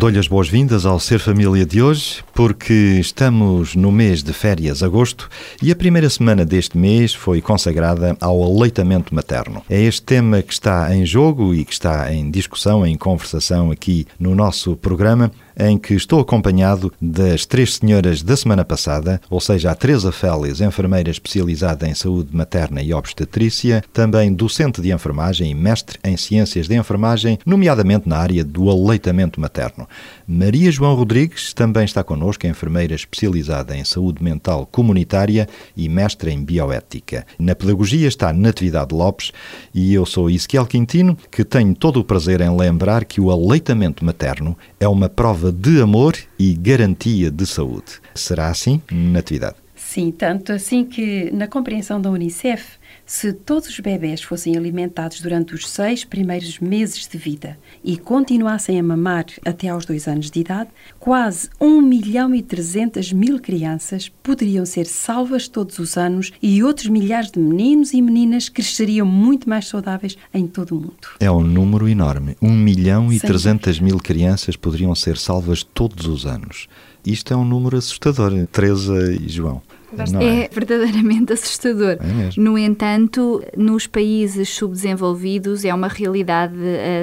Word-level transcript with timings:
Dou-lhe 0.00 0.18
as 0.18 0.26
boas-vindas 0.28 0.86
ao 0.86 0.98
Ser 0.98 1.18
Família 1.18 1.66
de 1.66 1.82
hoje, 1.82 2.24
porque 2.32 2.72
estamos 2.98 3.76
no 3.76 3.92
mês 3.92 4.22
de 4.22 4.32
férias, 4.32 4.82
agosto, 4.82 5.28
e 5.62 5.70
a 5.70 5.76
primeira 5.76 6.08
semana 6.08 6.42
deste 6.42 6.78
mês 6.78 7.12
foi 7.12 7.42
consagrada 7.42 8.16
ao 8.18 8.42
aleitamento 8.42 9.14
materno. 9.14 9.62
É 9.68 9.78
este 9.78 10.00
tema 10.00 10.40
que 10.40 10.54
está 10.54 10.96
em 10.96 11.04
jogo 11.04 11.54
e 11.54 11.66
que 11.66 11.74
está 11.74 12.10
em 12.14 12.30
discussão, 12.30 12.86
em 12.86 12.96
conversação 12.96 13.70
aqui 13.70 14.06
no 14.18 14.34
nosso 14.34 14.74
programa 14.74 15.30
em 15.58 15.78
que 15.78 15.94
estou 15.94 16.20
acompanhado 16.20 16.92
das 17.00 17.46
três 17.46 17.76
senhoras 17.76 18.22
da 18.22 18.36
semana 18.36 18.64
passada, 18.64 19.20
ou 19.28 19.40
seja, 19.40 19.70
a 19.70 19.74
Teresa 19.74 20.12
Félix, 20.12 20.60
enfermeira 20.60 21.10
especializada 21.10 21.88
em 21.88 21.94
saúde 21.94 22.34
materna 22.34 22.82
e 22.82 22.92
obstetrícia, 22.92 23.82
também 23.92 24.32
docente 24.32 24.80
de 24.80 24.92
enfermagem 24.92 25.50
e 25.50 25.54
mestre 25.54 25.98
em 26.04 26.16
ciências 26.16 26.68
de 26.68 26.76
enfermagem, 26.76 27.38
nomeadamente 27.44 28.08
na 28.08 28.18
área 28.18 28.44
do 28.44 28.70
aleitamento 28.70 29.40
materno. 29.40 29.88
Maria 30.26 30.70
João 30.70 30.94
Rodrigues 30.94 31.52
também 31.52 31.84
está 31.84 32.02
connosco, 32.02 32.46
enfermeira 32.46 32.94
especializada 32.94 33.76
em 33.76 33.84
saúde 33.84 34.22
mental 34.22 34.66
comunitária 34.66 35.48
e 35.76 35.88
mestre 35.88 36.30
em 36.30 36.42
bioética. 36.42 37.26
Na 37.38 37.54
pedagogia 37.54 38.08
está 38.08 38.32
Natividade 38.32 38.94
Lopes 38.94 39.32
e 39.74 39.92
eu 39.94 40.06
sou 40.06 40.30
Ezequiel 40.30 40.66
Quintino, 40.66 41.16
que 41.30 41.44
tenho 41.44 41.74
todo 41.74 42.00
o 42.00 42.04
prazer 42.04 42.40
em 42.40 42.56
lembrar 42.56 43.04
que 43.04 43.20
o 43.20 43.30
aleitamento 43.30 44.04
materno 44.04 44.56
é 44.78 44.88
uma 44.88 45.08
prova 45.08 45.49
de 45.50 45.80
amor 45.80 46.16
e 46.38 46.54
garantia 46.54 47.30
de 47.30 47.46
saúde. 47.46 48.00
Será 48.14 48.48
assim, 48.48 48.80
Natividade? 48.90 49.56
Sim, 49.74 50.10
tanto 50.12 50.52
assim 50.52 50.84
que, 50.84 51.30
na 51.32 51.48
compreensão 51.48 52.00
da 52.00 52.10
Unicef, 52.10 52.78
se 53.10 53.32
todos 53.32 53.68
os 53.68 53.80
bebés 53.80 54.22
fossem 54.22 54.56
alimentados 54.56 55.20
durante 55.20 55.52
os 55.52 55.68
seis 55.68 56.04
primeiros 56.04 56.60
meses 56.60 57.08
de 57.08 57.18
vida 57.18 57.58
e 57.82 57.98
continuassem 57.98 58.78
a 58.78 58.82
mamar 58.84 59.26
até 59.44 59.66
aos 59.66 59.84
dois 59.84 60.06
anos 60.06 60.30
de 60.30 60.38
idade, 60.38 60.70
quase 61.00 61.48
1 61.60 61.82
milhão 61.82 62.32
e 62.32 62.40
300 62.40 63.12
mil 63.12 63.40
crianças 63.40 64.08
poderiam 64.08 64.64
ser 64.64 64.86
salvas 64.86 65.48
todos 65.48 65.80
os 65.80 65.96
anos 65.96 66.30
e 66.40 66.62
outros 66.62 66.86
milhares 66.86 67.32
de 67.32 67.40
meninos 67.40 67.92
e 67.92 68.00
meninas 68.00 68.48
cresceriam 68.48 69.04
muito 69.04 69.48
mais 69.48 69.66
saudáveis 69.66 70.16
em 70.32 70.46
todo 70.46 70.76
o 70.76 70.80
mundo. 70.80 71.08
É 71.18 71.28
um 71.28 71.42
número 71.42 71.88
enorme. 71.88 72.36
1 72.40 72.48
milhão 72.48 73.12
e 73.12 73.18
300 73.18 73.80
mil 73.80 73.98
crianças 73.98 74.54
poderiam 74.54 74.94
ser 74.94 75.18
salvas 75.18 75.64
todos 75.64 76.06
os 76.06 76.26
anos. 76.26 76.68
Isto 77.04 77.34
é 77.34 77.36
um 77.36 77.44
número 77.44 77.76
assustador, 77.76 78.46
Teresa 78.52 79.12
e 79.12 79.28
João. 79.28 79.60
Não 79.92 80.20
é, 80.20 80.44
é 80.44 80.48
verdadeiramente 80.48 81.32
assustador. 81.34 81.98
É 82.00 82.40
no 82.40 82.56
entanto, 82.56 83.42
nos 83.56 83.86
países 83.86 84.48
subdesenvolvidos 84.48 85.64
é 85.64 85.74
uma 85.74 85.88
realidade 85.88 86.54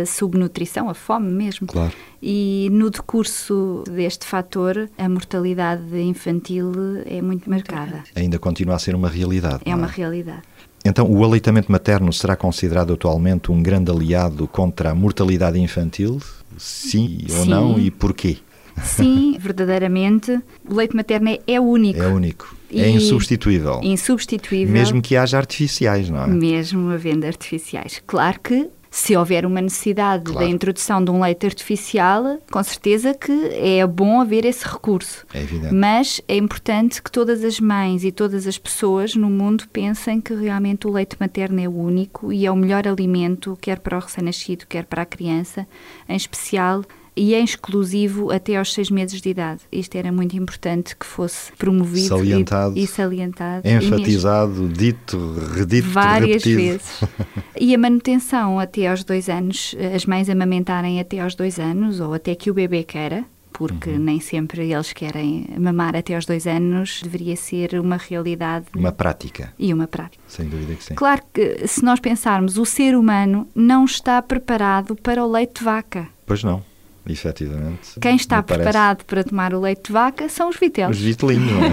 a 0.02 0.06
subnutrição, 0.06 0.90
a 0.90 0.94
fome 0.94 1.32
mesmo. 1.32 1.68
Claro. 1.68 1.94
E 2.22 2.70
no 2.72 2.90
decurso 2.90 3.84
deste 3.90 4.26
fator, 4.26 4.90
a 4.98 5.08
mortalidade 5.08 6.00
infantil 6.00 6.72
é 7.06 7.22
muito 7.22 7.50
marcada. 7.50 8.04
Ainda 8.16 8.40
continua 8.40 8.76
a 8.76 8.80
ser 8.80 8.96
uma 8.96 9.10
realidade. 9.10 9.62
É 9.66 9.76
uma 9.76 9.88
realidade. 9.88 10.42
Então, 10.84 11.10
o 11.12 11.24
aleitamento 11.24 11.72
materno 11.72 12.12
será 12.14 12.36
considerado 12.36 12.94
atualmente 12.94 13.52
um 13.52 13.62
grande 13.62 13.92
aliado 13.92 14.48
contra 14.48 14.92
a 14.92 14.96
mortalidade 14.96 15.60
infantil? 15.60 16.20
Sim, 16.58 17.20
Sim. 17.28 17.40
ou 17.40 17.46
não? 17.46 17.80
E 17.80 17.92
porquê? 17.92 18.38
Sim, 18.82 19.38
verdadeiramente. 19.40 20.40
O 20.68 20.74
leite 20.76 20.96
materno 20.96 21.30
é, 21.30 21.40
é 21.46 21.60
único. 21.60 22.02
É 22.02 22.08
único. 22.08 22.56
É 22.74 22.90
insubstituível. 22.90 23.80
Insubstituível. 23.84 24.74
Mesmo 24.74 25.02
que 25.02 25.16
haja 25.16 25.38
artificiais, 25.38 26.10
não 26.10 26.24
é? 26.24 26.28
Mesmo 26.28 26.90
havendo 26.92 27.26
artificiais. 27.26 28.02
Claro 28.06 28.40
que 28.40 28.70
se 28.90 29.16
houver 29.16 29.46
uma 29.46 29.62
necessidade 29.62 30.32
claro. 30.32 30.40
da 30.40 30.52
introdução 30.52 31.04
de 31.04 31.12
um 31.12 31.22
leite 31.22 31.46
artificial, 31.46 32.40
com 32.52 32.64
certeza 32.64 33.14
que 33.14 33.32
é 33.54 33.86
bom 33.86 34.20
haver 34.20 34.46
esse 34.46 34.68
recurso. 34.68 35.26
É 35.34 35.42
evidente. 35.42 35.74
Mas 35.74 36.22
é 36.28 36.36
importante 36.36 37.02
que 37.02 37.12
todas 37.12 37.44
as 37.44 37.60
mães 37.60 38.04
e 38.04 38.12
todas 38.12 38.48
as 38.48 38.58
pessoas 38.58 39.16
no 39.16 39.30
mundo 39.30 39.66
pensem 39.72 40.20
que 40.20 40.34
realmente 40.34 40.88
o 40.88 40.92
leite 40.92 41.16
materno 41.20 41.60
é 41.60 41.68
o 41.68 41.78
único 41.78 42.32
e 42.34 42.46
é 42.46 42.52
o 42.52 42.56
melhor 42.56 42.88
alimento, 42.88 43.58
quer 43.62 43.80
para 43.80 43.98
o 43.98 44.02
recém-nascido, 44.02 44.66
quer 44.68 44.86
para 44.86 45.04
a 45.04 45.06
criança, 45.06 45.68
em 46.10 46.16
especial 46.16 46.84
e 47.18 47.34
é 47.34 47.40
exclusivo 47.40 48.32
até 48.32 48.56
aos 48.56 48.72
seis 48.72 48.92
meses 48.92 49.20
de 49.20 49.30
idade. 49.30 49.62
Isto 49.72 49.96
era 49.96 50.12
muito 50.12 50.38
importante 50.38 50.96
que 50.96 51.06
fosse 51.06 51.52
promovido 51.54 52.08
salientado, 52.08 52.78
e, 52.78 52.84
e 52.84 52.88
salientado. 52.88 53.68
Enfatizado, 53.68 54.70
dito, 54.70 55.18
redito, 55.56 55.90
Várias 55.90 56.44
repetido. 56.44 56.58
vezes. 56.58 57.02
e 57.60 57.74
a 57.74 57.78
manutenção 57.78 58.60
até 58.60 58.88
aos 58.88 59.04
dois 59.04 59.28
anos, 59.28 59.76
as 59.94 60.06
mães 60.06 60.30
amamentarem 60.30 61.00
até 61.00 61.20
aos 61.20 61.34
dois 61.34 61.60
anos 61.60 62.00
ou 62.00 62.14
até 62.14 62.36
que 62.36 62.52
o 62.52 62.54
bebê 62.54 62.84
queira, 62.84 63.26
porque 63.52 63.90
uhum. 63.90 63.98
nem 63.98 64.20
sempre 64.20 64.72
eles 64.72 64.94
querem 64.94 65.48
mamar 65.58 65.96
até 65.96 66.14
aos 66.14 66.28
dois 66.28 66.46
anos, 66.46 67.02
deveria 67.02 67.36
ser 67.36 67.80
uma 67.80 67.98
realidade. 67.98 68.68
Uma 68.76 68.92
prática. 68.92 69.52
E 69.58 69.74
uma 69.74 69.88
prática. 69.88 70.24
Sem 70.28 70.48
dúvida 70.48 70.76
que 70.76 70.84
sim. 70.84 70.94
Claro 70.94 71.24
que, 71.34 71.68
se 71.68 71.84
nós 71.84 72.00
pensarmos, 72.00 72.60
o 72.60 72.66
ser 72.66 72.96
humano 72.96 73.48
não 73.56 73.86
está 73.86 74.22
preparado 74.22 74.96
para 74.96 75.26
o 75.26 75.32
leite 75.32 75.60
de 75.60 75.66
vaca. 75.66 76.08
Pois 76.24 76.44
não 76.44 76.62
efetivamente. 77.10 78.00
Quem 78.00 78.16
está 78.16 78.42
preparado 78.44 79.04
para 79.06 79.24
tomar 79.24 79.54
o 79.54 79.60
leite 79.60 79.88
de 79.88 79.94
vaca 79.94 80.30
são 80.30 80.50
os 80.50 80.58
vitelos. 80.58 80.98
Os 80.98 81.04
vitelinhos, 81.04 81.52
não 81.52 81.64
é? 81.64 81.72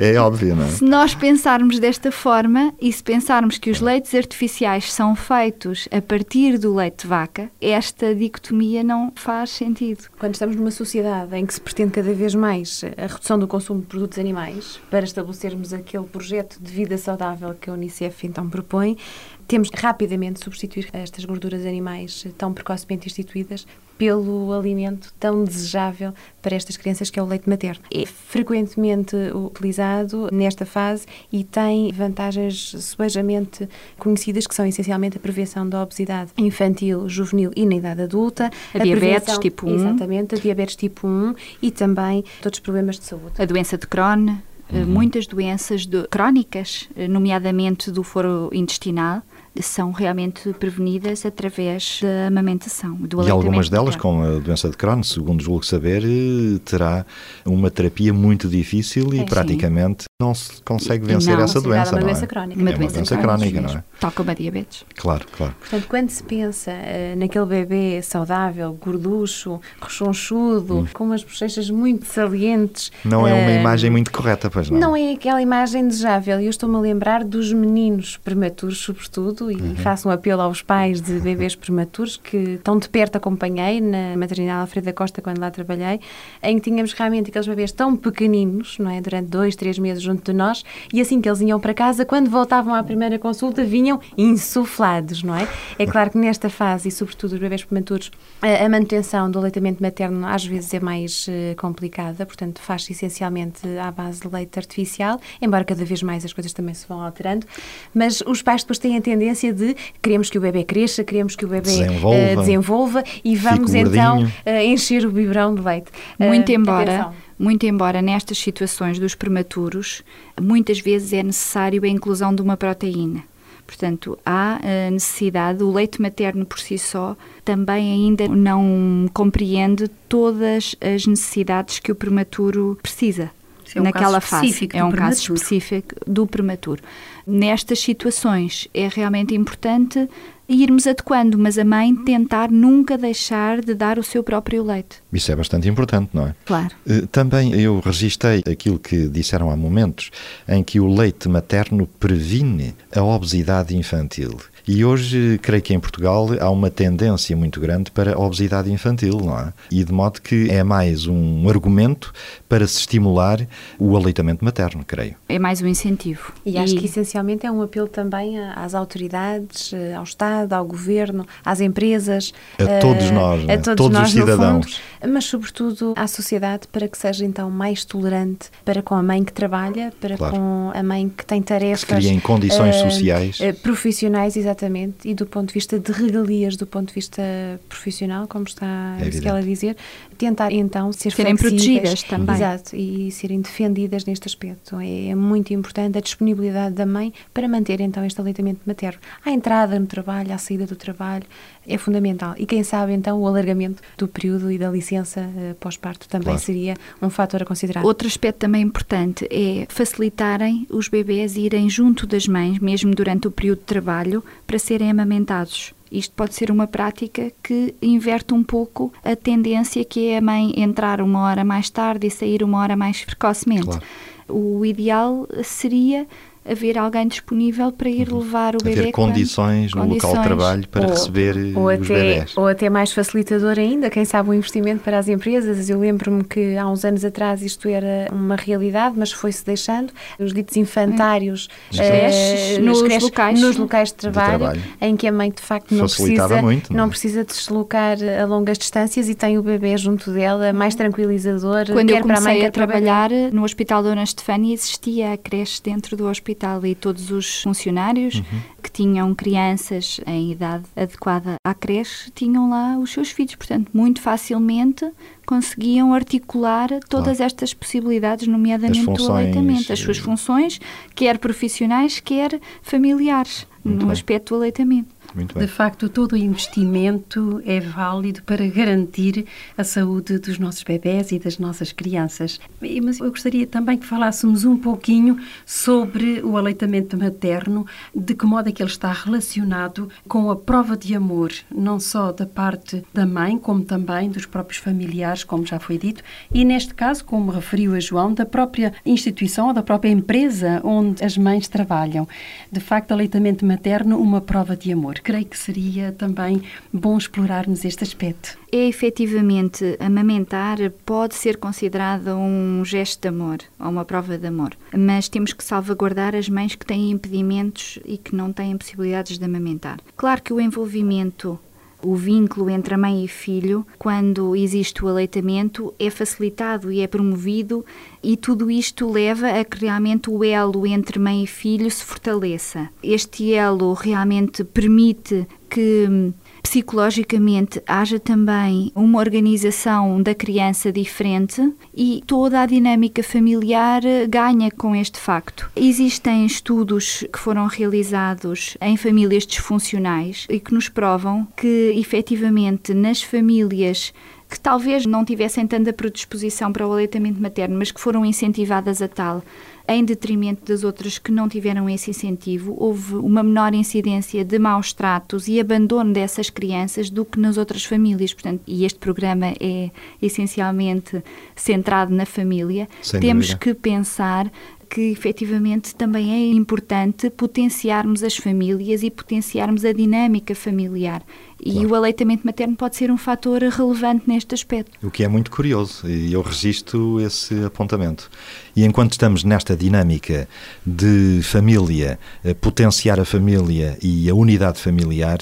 é 0.14 0.20
óbvio, 0.20 0.56
não 0.56 0.64
é? 0.64 0.68
Se 0.68 0.84
nós 0.84 1.14
pensarmos 1.14 1.78
desta 1.78 2.10
forma 2.12 2.74
e 2.80 2.92
se 2.92 3.02
pensarmos 3.02 3.58
que 3.58 3.70
os 3.70 3.80
leites 3.80 4.14
artificiais 4.14 4.92
são 4.92 5.14
feitos 5.14 5.88
a 5.90 6.00
partir 6.00 6.58
do 6.58 6.74
leite 6.74 7.02
de 7.02 7.08
vaca, 7.08 7.50
esta 7.60 8.14
dicotomia 8.14 8.82
não 8.82 9.12
faz 9.14 9.50
sentido. 9.50 10.04
Quando 10.18 10.34
estamos 10.34 10.56
numa 10.56 10.70
sociedade 10.70 11.36
em 11.36 11.44
que 11.46 11.54
se 11.54 11.60
pretende 11.60 11.92
cada 11.92 12.12
vez 12.12 12.34
mais 12.34 12.82
a 12.96 13.06
redução 13.06 13.38
do 13.38 13.46
consumo 13.46 13.80
de 13.80 13.86
produtos 13.86 14.18
animais, 14.18 14.80
para 14.90 15.04
estabelecermos 15.04 15.72
aquele 15.72 16.04
projeto 16.04 16.58
de 16.60 16.70
vida 16.70 16.96
saudável 16.98 17.54
que 17.54 17.70
a 17.70 17.72
Unicef 17.72 18.26
então 18.26 18.48
propõe, 18.48 18.96
temos 19.46 19.70
rapidamente 19.74 20.42
substituir 20.42 20.88
estas 20.92 21.24
gorduras 21.24 21.64
animais 21.64 22.26
tão 22.36 22.52
precocemente 22.52 23.06
instituídas 23.06 23.66
pelo 23.98 24.52
alimento 24.52 25.12
tão 25.18 25.44
desejável 25.44 26.12
para 26.42 26.54
estas 26.54 26.76
crianças 26.76 27.10
que 27.10 27.18
é 27.18 27.22
o 27.22 27.26
leite 27.26 27.48
materno. 27.48 27.82
É 27.92 28.04
frequentemente 28.04 29.16
utilizado 29.34 30.28
nesta 30.32 30.66
fase 30.66 31.06
e 31.32 31.42
tem 31.42 31.90
vantagens 31.92 32.74
subejamente 32.78 33.68
conhecidas 33.98 34.46
que 34.46 34.54
são 34.54 34.66
essencialmente 34.66 35.16
a 35.16 35.20
prevenção 35.20 35.68
da 35.68 35.82
obesidade 35.82 36.30
infantil, 36.36 37.08
juvenil 37.08 37.50
e 37.56 37.64
na 37.64 37.76
idade 37.76 38.02
adulta, 38.02 38.50
a, 38.74 38.78
a 38.78 38.82
diabetes 38.82 39.38
tipo 39.38 39.66
1, 39.66 39.74
exatamente, 39.74 40.34
a 40.34 40.38
diabetes 40.38 40.76
tipo 40.76 41.06
1 41.06 41.34
e 41.62 41.70
também 41.70 42.24
todos 42.42 42.58
os 42.58 42.62
problemas 42.62 42.98
de 42.98 43.04
saúde. 43.04 43.32
A 43.38 43.44
doença 43.44 43.78
de 43.78 43.86
Crohn, 43.86 44.36
uhum. 44.70 44.86
muitas 44.86 45.26
doenças 45.26 45.86
de, 45.86 46.06
crónicas, 46.08 46.88
eh, 46.96 47.08
nomeadamente 47.08 47.90
do 47.90 48.02
foro 48.02 48.50
intestinal, 48.52 49.22
são 49.60 49.90
realmente 49.90 50.52
prevenidas 50.54 51.24
através 51.24 52.00
da 52.02 52.28
amamentação, 52.28 52.94
do 52.94 53.22
E 53.22 53.30
algumas 53.30 53.68
delas, 53.68 53.96
como 53.96 54.22
a 54.22 54.38
doença 54.38 54.68
de 54.68 54.76
Crohn, 54.76 55.02
segundo 55.02 55.42
julgo 55.42 55.64
saber, 55.64 56.02
eh, 56.04 56.58
terá 56.64 57.04
uma 57.44 57.70
terapia 57.70 58.12
muito 58.12 58.48
difícil 58.48 59.12
e 59.14 59.20
é, 59.20 59.24
praticamente 59.24 60.02
sim. 60.04 60.08
não 60.20 60.34
se 60.34 60.62
consegue 60.62 61.06
vencer 61.06 61.36
não, 61.36 61.44
essa 61.44 61.60
doença, 61.60 61.92
uma 61.92 62.00
não 62.00 62.06
doença 62.06 62.24
é? 62.24 62.26
crónica. 62.26 62.60
Uma, 62.60 62.70
é 62.70 62.72
doença, 62.72 62.94
doença 62.94 63.16
crónica, 63.16 63.60
não 63.60 63.70
é? 63.70 63.84
Tal 64.00 64.12
como 64.12 64.30
a 64.30 64.34
diabetes. 64.34 64.84
Claro, 64.96 65.26
claro. 65.36 65.54
Portanto, 65.60 65.86
quando 65.88 66.10
se 66.10 66.22
pensa 66.22 66.72
uh, 66.72 67.18
naquele 67.18 67.46
bebê 67.46 68.02
saudável, 68.02 68.72
gorducho, 68.74 69.60
rechonchudo, 69.80 70.78
hum. 70.78 70.86
com 70.92 71.04
umas 71.04 71.22
bochechas 71.22 71.70
muito 71.70 72.06
salientes... 72.06 72.90
Não 73.04 73.26
é 73.26 73.32
uma 73.32 73.50
uh, 73.50 73.60
imagem 73.60 73.90
muito 73.90 74.10
correta, 74.12 74.50
pois 74.50 74.70
não? 74.70 74.78
Não 74.78 74.96
é 74.96 75.12
aquela 75.12 75.40
imagem 75.40 75.86
desejável. 75.86 76.40
E 76.40 76.44
eu 76.44 76.50
estou-me 76.50 76.76
a 76.76 76.80
lembrar 76.80 77.24
dos 77.24 77.52
meninos 77.52 78.16
prematuros, 78.18 78.78
sobretudo, 78.78 79.45
e 79.50 79.56
uhum. 79.56 79.76
faço 79.76 80.08
um 80.08 80.10
apelo 80.10 80.42
aos 80.42 80.62
pais 80.62 81.00
de 81.00 81.18
bebês 81.20 81.54
prematuros 81.54 82.16
que 82.16 82.58
tão 82.62 82.78
de 82.78 82.88
perto 82.88 83.16
acompanhei 83.16 83.80
na 83.80 84.16
maternidade 84.16 84.60
Alfredo 84.60 84.86
da 84.86 84.92
Costa 84.92 85.20
quando 85.22 85.38
lá 85.38 85.50
trabalhei, 85.50 86.00
em 86.42 86.58
que 86.58 86.70
tínhamos 86.70 86.92
realmente 86.92 87.30
aqueles 87.30 87.46
bebês 87.46 87.72
tão 87.72 87.96
pequeninos, 87.96 88.78
não 88.78 88.90
é? 88.90 89.00
Durante 89.00 89.28
dois, 89.28 89.56
três 89.56 89.78
meses 89.78 90.02
junto 90.02 90.30
de 90.30 90.36
nós 90.36 90.64
e 90.92 91.00
assim 91.00 91.20
que 91.20 91.28
eles 91.28 91.40
iam 91.40 91.60
para 91.60 91.74
casa, 91.74 92.04
quando 92.04 92.30
voltavam 92.30 92.74
à 92.74 92.82
primeira 92.82 93.18
consulta, 93.18 93.64
vinham 93.64 94.00
insuflados, 94.16 95.22
não 95.22 95.34
é? 95.34 95.48
É 95.78 95.86
claro 95.86 96.10
que 96.10 96.18
nesta 96.18 96.48
fase, 96.48 96.88
e 96.88 96.92
sobretudo 96.92 97.32
os 97.34 97.38
bebês 97.38 97.64
prematuros, 97.64 98.10
a, 98.40 98.64
a 98.64 98.68
manutenção 98.68 99.30
do 99.30 99.38
aleitamento 99.38 99.82
materno 99.82 100.26
às 100.26 100.44
vezes 100.44 100.72
é 100.74 100.80
mais 100.80 101.26
uh, 101.28 101.56
complicada, 101.56 102.24
portanto 102.24 102.60
faz-se 102.60 102.92
essencialmente 102.92 103.66
à 103.78 103.90
base 103.90 104.20
de 104.20 104.28
leite 104.28 104.58
artificial, 104.58 105.20
embora 105.40 105.64
cada 105.64 105.84
vez 105.84 106.02
mais 106.02 106.24
as 106.24 106.32
coisas 106.32 106.52
também 106.52 106.74
se 106.74 106.86
vão 106.86 107.02
alterando, 107.02 107.46
mas 107.94 108.22
os 108.26 108.42
pais 108.42 108.62
depois 108.62 108.78
têm 108.78 108.96
a 108.96 109.00
tendência 109.00 109.35
de 109.52 109.76
queremos 110.02 110.30
que 110.30 110.38
o 110.38 110.40
bebê 110.40 110.64
cresça, 110.64 111.04
queremos 111.04 111.36
que 111.36 111.44
o 111.44 111.48
bebê 111.48 111.62
desenvolva, 111.62 112.16
uh, 112.16 112.36
desenvolva 112.36 113.04
e 113.24 113.36
vamos 113.36 113.74
então 113.74 114.24
uh, 114.24 114.50
encher 114.64 115.06
o 115.06 115.10
biberão 115.10 115.54
de 115.54 115.62
leite. 115.62 115.90
Muito 116.18 116.50
embora 116.52 117.00
atenção. 117.00 117.26
Muito 117.38 117.66
embora 117.66 118.00
nestas 118.00 118.38
situações 118.38 118.98
dos 118.98 119.14
prematuros, 119.14 120.02
muitas 120.40 120.80
vezes 120.80 121.12
é 121.12 121.22
necessário 121.22 121.84
a 121.84 121.88
inclusão 121.88 122.34
de 122.34 122.40
uma 122.40 122.56
proteína. 122.56 123.22
Portanto, 123.66 124.16
há 124.24 124.58
a 124.62 124.90
necessidade, 124.90 125.62
o 125.62 125.72
leite 125.72 126.00
materno 126.00 126.46
por 126.46 126.58
si 126.58 126.78
só 126.78 127.16
também 127.44 127.92
ainda 127.92 128.28
não 128.28 129.06
compreende 129.12 129.88
todas 130.08 130.76
as 130.80 131.04
necessidades 131.06 131.80
que 131.80 131.90
o 131.90 131.94
prematuro 131.94 132.78
precisa. 132.80 133.30
É 133.74 133.80
um 133.80 133.84
naquela 133.84 134.20
fase. 134.20 134.68
É 134.72 134.84
um 134.84 134.90
prematuro. 134.90 134.96
caso 134.96 135.34
específico 135.34 135.96
do 136.06 136.26
prematuro. 136.26 136.82
Nestas 137.26 137.80
situações. 137.80 138.68
É 138.72 138.88
realmente 138.88 139.34
importante 139.34 140.08
irmos 140.48 140.86
adequando, 140.86 141.38
mas 141.38 141.58
a 141.58 141.64
mãe 141.64 141.94
tentar 141.94 142.50
nunca 142.50 142.96
deixar 142.96 143.60
de 143.60 143.74
dar 143.74 143.98
o 143.98 144.02
seu 144.02 144.22
próprio 144.22 144.62
leite. 144.62 145.02
Isso 145.12 145.32
é 145.32 145.36
bastante 145.36 145.68
importante, 145.68 146.10
não 146.12 146.28
é? 146.28 146.34
Claro. 146.44 146.74
Eh, 146.86 147.04
também 147.10 147.58
eu 147.60 147.80
registrei 147.80 148.42
aquilo 148.50 148.78
que 148.78 149.08
disseram 149.08 149.50
há 149.50 149.56
momentos, 149.56 150.10
em 150.48 150.62
que 150.62 150.78
o 150.78 150.86
leite 150.86 151.28
materno 151.28 151.86
previne 151.98 152.74
a 152.94 153.02
obesidade 153.02 153.76
infantil. 153.76 154.36
E 154.68 154.84
hoje, 154.84 155.38
creio 155.42 155.62
que 155.62 155.72
em 155.72 155.78
Portugal 155.78 156.26
há 156.40 156.50
uma 156.50 156.68
tendência 156.68 157.36
muito 157.36 157.60
grande 157.60 157.88
para 157.92 158.14
a 158.14 158.18
obesidade 158.18 158.70
infantil, 158.72 159.18
não 159.18 159.38
é? 159.38 159.52
E 159.70 159.84
de 159.84 159.92
modo 159.92 160.20
que 160.20 160.50
é 160.50 160.64
mais 160.64 161.06
um 161.06 161.48
argumento 161.48 162.12
para 162.48 162.66
se 162.66 162.80
estimular 162.80 163.46
o 163.78 163.96
aleitamento 163.96 164.44
materno, 164.44 164.84
creio. 164.84 165.14
É 165.28 165.38
mais 165.38 165.62
um 165.62 165.68
incentivo. 165.68 166.32
E 166.44 166.58
acho 166.58 166.74
e... 166.74 166.78
que 166.80 166.86
essencialmente 166.86 167.46
é 167.46 167.50
um 167.50 167.62
apelo 167.62 167.86
também 167.86 168.40
às 168.40 168.74
autoridades, 168.74 169.72
eh, 169.72 169.94
ao 169.94 170.02
Estado, 170.02 170.35
ao 170.50 170.64
Governo, 170.64 171.26
às 171.44 171.60
empresas. 171.60 172.32
A 172.58 172.80
todos 172.80 173.04
eh, 173.04 173.12
nós, 173.12 173.48
a, 173.48 173.52
a 173.52 173.58
todos, 173.58 173.76
todos 173.76 173.98
nós, 173.98 174.08
os 174.08 174.12
cidadãos. 174.12 174.76
Fundo, 174.76 175.12
mas 175.12 175.24
sobretudo 175.24 175.94
à 175.96 176.06
sociedade 176.06 176.66
para 176.70 176.88
que 176.88 176.98
seja 176.98 177.24
então 177.24 177.50
mais 177.50 177.84
tolerante 177.84 178.50
para 178.64 178.82
com 178.82 178.94
a 178.94 179.02
mãe 179.02 179.22
que 179.24 179.32
trabalha, 179.32 179.92
para 180.00 180.16
claro. 180.16 180.36
com 180.36 180.72
a 180.74 180.82
mãe 180.82 181.08
que 181.08 181.24
tem 181.24 181.40
tarefas. 181.42 181.84
Que 181.84 182.00
se 182.00 182.08
em 182.08 182.20
condições 182.20 182.76
uh, 182.76 182.90
sociais. 182.90 183.40
Uh, 183.40 183.54
profissionais, 183.60 184.36
exatamente 184.36 185.08
e 185.08 185.14
do 185.14 185.26
ponto 185.26 185.48
de 185.48 185.54
vista 185.54 185.78
de 185.78 185.92
regalias, 185.92 186.56
do 186.56 186.66
ponto 186.66 186.88
de 186.88 186.94
vista 186.94 187.22
profissional, 187.68 188.26
como 188.26 188.44
está 188.44 188.96
é 189.00 189.30
a 189.30 189.40
dizer, 189.40 189.76
tentar 190.18 190.52
então 190.52 190.92
ser 190.92 191.12
serem 191.12 191.36
protegidas 191.36 192.02
também. 192.02 192.34
Exato, 192.34 192.74
e 192.74 193.10
serem 193.10 193.40
defendidas 193.40 194.04
neste 194.04 194.26
aspecto. 194.26 194.78
É, 194.80 195.08
é, 195.08 195.14
muito 195.14 195.52
importante 195.52 195.98
a 195.98 196.00
disponibilidade 196.00 196.74
da 196.74 196.86
mãe 196.86 197.12
para 197.32 197.48
manter 197.48 197.80
então 197.80 198.04
este 198.04 198.20
aleitamento 198.20 198.60
materno. 198.66 198.98
À 199.24 199.30
entrada 199.30 199.78
no 199.78 199.86
trabalho, 199.86 200.25
à 200.32 200.38
saída 200.38 200.66
do 200.66 200.76
trabalho, 200.76 201.24
é 201.66 201.76
fundamental. 201.78 202.34
E 202.36 202.46
quem 202.46 202.62
sabe 202.62 202.92
então 202.92 203.20
o 203.20 203.26
alargamento 203.26 203.82
do 203.96 204.06
período 204.06 204.50
e 204.50 204.58
da 204.58 204.70
licença 204.70 205.20
uh, 205.20 205.54
pós-parto 205.56 206.08
também 206.08 206.26
claro. 206.26 206.40
seria 206.40 206.74
um 207.00 207.10
fator 207.10 207.42
a 207.42 207.46
considerar. 207.46 207.84
Outro 207.84 208.06
aspecto 208.06 208.38
também 208.38 208.62
importante 208.62 209.26
é 209.30 209.66
facilitarem 209.68 210.66
os 210.70 210.88
bebés 210.88 211.36
irem 211.36 211.68
junto 211.68 212.06
das 212.06 212.26
mães, 212.26 212.58
mesmo 212.58 212.94
durante 212.94 213.28
o 213.28 213.30
período 213.30 213.58
de 213.58 213.64
trabalho, 213.64 214.24
para 214.46 214.58
serem 214.58 214.90
amamentados. 214.90 215.74
Isto 215.90 216.14
pode 216.14 216.34
ser 216.34 216.50
uma 216.50 216.66
prática 216.66 217.32
que 217.42 217.74
inverte 217.80 218.34
um 218.34 218.42
pouco 218.42 218.92
a 219.04 219.14
tendência 219.14 219.84
que 219.84 220.08
é 220.08 220.18
a 220.18 220.20
mãe 220.20 220.52
entrar 220.56 221.00
uma 221.00 221.20
hora 221.20 221.44
mais 221.44 221.70
tarde 221.70 222.06
e 222.06 222.10
sair 222.10 222.42
uma 222.42 222.58
hora 222.58 222.76
mais 222.76 223.04
precocemente. 223.04 223.66
Claro. 223.66 223.82
O 224.28 224.64
ideal 224.66 225.28
seria 225.44 226.06
haver 226.48 226.78
alguém 226.78 227.08
disponível 227.08 227.72
para 227.72 227.88
ir 227.88 228.12
uhum. 228.12 228.18
levar 228.18 228.54
o 228.54 228.58
haver 228.62 228.76
bebê. 228.76 228.92
condições 228.92 229.72
no 229.74 229.82
condições. 229.82 230.02
local 230.02 230.22
de 230.22 230.28
trabalho 230.28 230.68
para 230.68 230.86
ou, 230.86 230.90
receber 230.90 231.36
ou 231.54 231.66
os 231.66 231.74
até, 231.74 231.94
bebés. 231.94 232.36
Ou 232.36 232.46
até 232.46 232.70
mais 232.70 232.92
facilitador 232.92 233.58
ainda, 233.58 233.90
quem 233.90 234.04
sabe 234.04 234.30
o 234.30 234.34
investimento 234.34 234.82
para 234.82 234.98
as 234.98 235.08
empresas. 235.08 235.68
Eu 235.68 235.80
lembro-me 235.80 236.24
que 236.24 236.56
há 236.56 236.68
uns 236.68 236.84
anos 236.84 237.04
atrás 237.04 237.42
isto 237.42 237.68
era 237.68 238.08
uma 238.12 238.36
realidade, 238.36 238.94
mas 238.96 239.12
foi-se 239.12 239.44
deixando. 239.44 239.92
Os 240.18 240.32
ditos 240.32 240.56
infantários 240.56 241.48
hum. 241.72 241.78
uh, 241.78 242.64
nos, 242.64 242.82
creches, 242.82 243.02
locais, 243.02 243.40
nos 243.40 243.56
locais 243.56 243.88
de 243.88 243.94
trabalho, 243.94 244.32
de 244.32 244.38
trabalho, 244.38 244.62
em 244.80 244.96
que 244.96 245.06
a 245.06 245.12
mãe 245.12 245.30
de 245.30 245.42
facto 245.42 245.74
não 245.74 245.86
precisa, 245.86 246.42
muito, 246.42 246.72
não? 246.72 246.84
não? 246.84 246.88
precisa 246.88 247.24
deslocar 247.24 247.96
a 248.02 248.24
longas 248.24 248.58
distâncias 248.58 249.08
e 249.08 249.14
tem 249.14 249.38
o 249.38 249.42
bebê 249.42 249.76
junto 249.76 250.10
dela, 250.12 250.52
mais 250.52 250.74
tranquilizador. 250.74 251.66
Quando 251.72 251.90
eu 251.90 252.00
comecei 252.00 252.44
a, 252.44 252.48
a 252.48 252.50
trabalhar 252.50 253.10
no 253.32 253.44
Hospital 253.44 253.82
Dona 253.82 254.02
Estefânia 254.02 254.54
existia 254.54 255.12
a 255.12 255.16
creche 255.16 255.60
dentro 255.62 255.96
do 255.96 256.06
hospital 256.06 256.35
e 256.66 256.74
todos 256.74 257.10
os 257.10 257.42
funcionários 257.42 258.16
uhum. 258.16 258.40
que 258.62 258.70
tinham 258.70 259.14
crianças 259.14 260.00
em 260.06 260.32
idade 260.32 260.64
adequada 260.76 261.36
à 261.44 261.54
creche 261.54 262.10
tinham 262.14 262.50
lá 262.50 262.78
os 262.78 262.92
seus 262.92 263.10
filhos. 263.10 263.34
Portanto, 263.34 263.70
muito 263.72 264.00
facilmente 264.00 264.86
conseguiam 265.26 265.92
articular 265.92 266.68
todas 266.88 267.16
claro. 267.16 267.24
estas 267.24 267.52
possibilidades, 267.52 268.28
nomeadamente 268.28 268.84
funções, 268.84 269.06
do 269.06 269.12
aleitamento, 269.12 269.72
as 269.72 269.78
suas 269.78 269.98
funções, 269.98 270.60
quer 270.94 271.18
profissionais, 271.18 271.98
quer 272.00 272.40
familiares, 272.62 273.46
no 273.64 273.78
bem. 273.78 273.90
aspecto 273.90 274.30
do 274.30 274.36
aleitamento. 274.36 274.95
De 275.14 275.46
facto, 275.46 275.88
todo 275.88 276.12
o 276.12 276.16
investimento 276.16 277.42
é 277.44 277.60
válido 277.60 278.22
para 278.22 278.46
garantir 278.46 279.24
a 279.56 279.64
saúde 279.64 280.18
dos 280.18 280.38
nossos 280.38 280.62
bebés 280.62 281.12
e 281.12 281.18
das 281.18 281.38
nossas 281.38 281.72
crianças. 281.72 282.38
Mas 282.60 283.00
eu 283.00 283.10
gostaria 283.10 283.46
também 283.46 283.78
que 283.78 283.86
falássemos 283.86 284.44
um 284.44 284.56
pouquinho 284.56 285.18
sobre 285.44 286.20
o 286.22 286.36
aleitamento 286.36 286.98
materno, 286.98 287.66
de 287.94 288.14
que 288.14 288.26
modo 288.26 288.48
é 288.48 288.52
que 288.52 288.62
ele 288.62 288.70
está 288.70 288.92
relacionado 288.92 289.88
com 290.06 290.30
a 290.30 290.36
prova 290.36 290.76
de 290.76 290.94
amor, 290.94 291.32
não 291.50 291.80
só 291.80 292.12
da 292.12 292.26
parte 292.26 292.84
da 292.92 293.06
mãe, 293.06 293.38
como 293.38 293.64
também 293.64 294.10
dos 294.10 294.26
próprios 294.26 294.58
familiares, 294.58 295.24
como 295.24 295.46
já 295.46 295.58
foi 295.58 295.78
dito, 295.78 296.02
e 296.32 296.44
neste 296.44 296.74
caso, 296.74 297.04
como 297.04 297.30
referiu 297.30 297.74
a 297.74 297.80
João, 297.80 298.12
da 298.12 298.26
própria 298.26 298.72
instituição 298.84 299.48
ou 299.48 299.54
da 299.54 299.62
própria 299.62 299.90
empresa 299.90 300.60
onde 300.62 301.04
as 301.04 301.16
mães 301.16 301.48
trabalham. 301.48 302.06
De 302.50 302.60
facto, 302.60 302.92
aleitamento 302.92 303.44
materno, 303.44 303.98
uma 303.98 304.20
prova 304.20 304.56
de 304.56 304.72
amor 304.72 305.00
creio 305.06 305.24
que 305.24 305.38
seria 305.38 305.92
também 305.92 306.42
bom 306.72 306.98
explorarmos 306.98 307.64
este 307.64 307.84
aspecto. 307.84 308.36
É 308.50 308.66
efetivamente 308.66 309.76
amamentar 309.78 310.58
pode 310.84 311.14
ser 311.14 311.36
considerado 311.36 312.08
um 312.16 312.64
gesto 312.64 313.02
de 313.02 313.08
amor 313.08 313.38
ou 313.56 313.68
uma 313.68 313.84
prova 313.84 314.18
de 314.18 314.26
amor, 314.26 314.56
mas 314.76 315.08
temos 315.08 315.32
que 315.32 315.44
salvaguardar 315.44 316.16
as 316.16 316.28
mães 316.28 316.56
que 316.56 316.66
têm 316.66 316.90
impedimentos 316.90 317.78
e 317.84 317.96
que 317.96 318.16
não 318.16 318.32
têm 318.32 318.58
possibilidades 318.58 319.16
de 319.16 319.24
amamentar. 319.24 319.78
Claro 319.96 320.20
que 320.20 320.32
o 320.32 320.40
envolvimento 320.40 321.38
o 321.82 321.94
vínculo 321.94 322.50
entre 322.50 322.74
a 322.74 322.78
mãe 322.78 323.04
e 323.04 323.08
filho, 323.08 323.66
quando 323.78 324.34
existe 324.34 324.84
o 324.84 324.88
aleitamento, 324.88 325.74
é 325.78 325.90
facilitado 325.90 326.72
e 326.72 326.80
é 326.80 326.86
promovido, 326.86 327.64
e 328.02 328.16
tudo 328.16 328.50
isto 328.50 328.90
leva 328.90 329.28
a 329.28 329.44
que 329.44 329.60
realmente 329.60 330.10
o 330.10 330.24
elo 330.24 330.66
entre 330.66 330.98
mãe 330.98 331.24
e 331.24 331.26
filho 331.26 331.70
se 331.70 331.84
fortaleça. 331.84 332.68
Este 332.82 333.32
elo 333.32 333.72
realmente 333.72 334.42
permite 334.44 335.26
que 335.48 336.12
psicologicamente 336.46 337.60
haja 337.66 337.98
também 337.98 338.70
uma 338.72 339.00
organização 339.00 340.00
da 340.00 340.14
criança 340.14 340.70
diferente 340.70 341.52
e 341.74 342.04
toda 342.06 342.40
a 342.40 342.46
dinâmica 342.46 343.02
familiar 343.02 343.82
ganha 344.08 344.48
com 344.52 344.72
este 344.72 344.96
facto. 344.96 345.50
Existem 345.56 346.24
estudos 346.24 347.04
que 347.12 347.18
foram 347.18 347.48
realizados 347.48 348.56
em 348.60 348.76
famílias 348.76 349.26
disfuncionais 349.26 350.24
e 350.30 350.38
que 350.38 350.54
nos 350.54 350.68
provam 350.68 351.26
que 351.36 351.74
efetivamente 351.76 352.72
nas 352.72 353.02
famílias 353.02 353.92
que 354.30 354.38
talvez 354.38 354.86
não 354.86 355.04
tivessem 355.04 355.46
tanta 355.48 355.72
predisposição 355.72 356.52
para 356.52 356.66
o 356.66 356.72
aleitamento 356.72 357.20
materno, 357.20 357.56
mas 357.58 357.72
que 357.72 357.80
foram 357.80 358.04
incentivadas 358.04 358.82
a 358.82 358.88
tal, 358.88 359.22
em 359.68 359.84
detrimento 359.84 360.44
das 360.44 360.62
outras 360.62 360.98
que 360.98 361.10
não 361.10 361.28
tiveram 361.28 361.68
esse 361.68 361.90
incentivo, 361.90 362.54
houve 362.58 362.94
uma 362.94 363.22
menor 363.22 363.52
incidência 363.54 364.24
de 364.24 364.38
maus 364.38 364.72
tratos 364.72 365.26
e 365.26 365.40
abandono 365.40 365.92
dessas 365.92 366.30
crianças 366.30 366.88
do 366.88 367.04
que 367.04 367.18
nas 367.18 367.36
outras 367.36 367.64
famílias. 367.64 368.14
Portanto, 368.14 368.42
e 368.46 368.64
este 368.64 368.78
programa 368.78 369.34
é 369.40 369.70
essencialmente 370.00 371.02
centrado 371.34 371.92
na 371.92 372.06
família. 372.06 372.68
Sem 372.80 373.00
Temos 373.00 373.26
dúvida. 373.26 373.40
que 373.40 373.54
pensar 373.54 374.30
que 374.68 374.90
efetivamente 374.90 375.74
também 375.74 376.12
é 376.12 376.32
importante 376.34 377.10
potenciarmos 377.10 378.02
as 378.02 378.16
famílias 378.16 378.82
e 378.82 378.90
potenciarmos 378.90 379.64
a 379.64 379.72
dinâmica 379.72 380.34
familiar. 380.34 381.02
E 381.44 381.52
Claro. 381.52 381.68
o 381.68 381.74
aleitamento 381.74 382.26
materno 382.26 382.56
pode 382.56 382.76
ser 382.76 382.90
um 382.90 382.96
fator 382.96 383.42
relevante 383.42 384.04
neste 384.06 384.34
aspecto. 384.34 384.72
O 384.82 384.90
que 384.90 385.04
é 385.04 385.08
muito 385.08 385.30
curioso 385.30 385.88
e 385.88 386.12
eu 386.12 386.22
registro 386.22 387.00
esse 387.00 387.44
apontamento. 387.44 388.10
E 388.54 388.64
enquanto 388.64 388.92
estamos 388.92 389.22
nesta 389.22 389.56
dinâmica 389.56 390.28
de 390.66 391.20
família, 391.22 391.98
eh, 392.24 392.34
potenciar 392.34 392.98
a 392.98 393.04
família 393.04 393.78
e 393.82 394.08
a 394.08 394.14
unidade 394.14 394.60
familiar, 394.60 395.18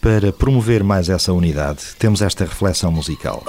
para 0.00 0.32
promover 0.32 0.84
mais 0.84 1.08
essa 1.08 1.32
unidade, 1.32 1.82
temos 1.98 2.22
esta 2.22 2.44
reflexão 2.44 2.92
musical. 2.92 3.44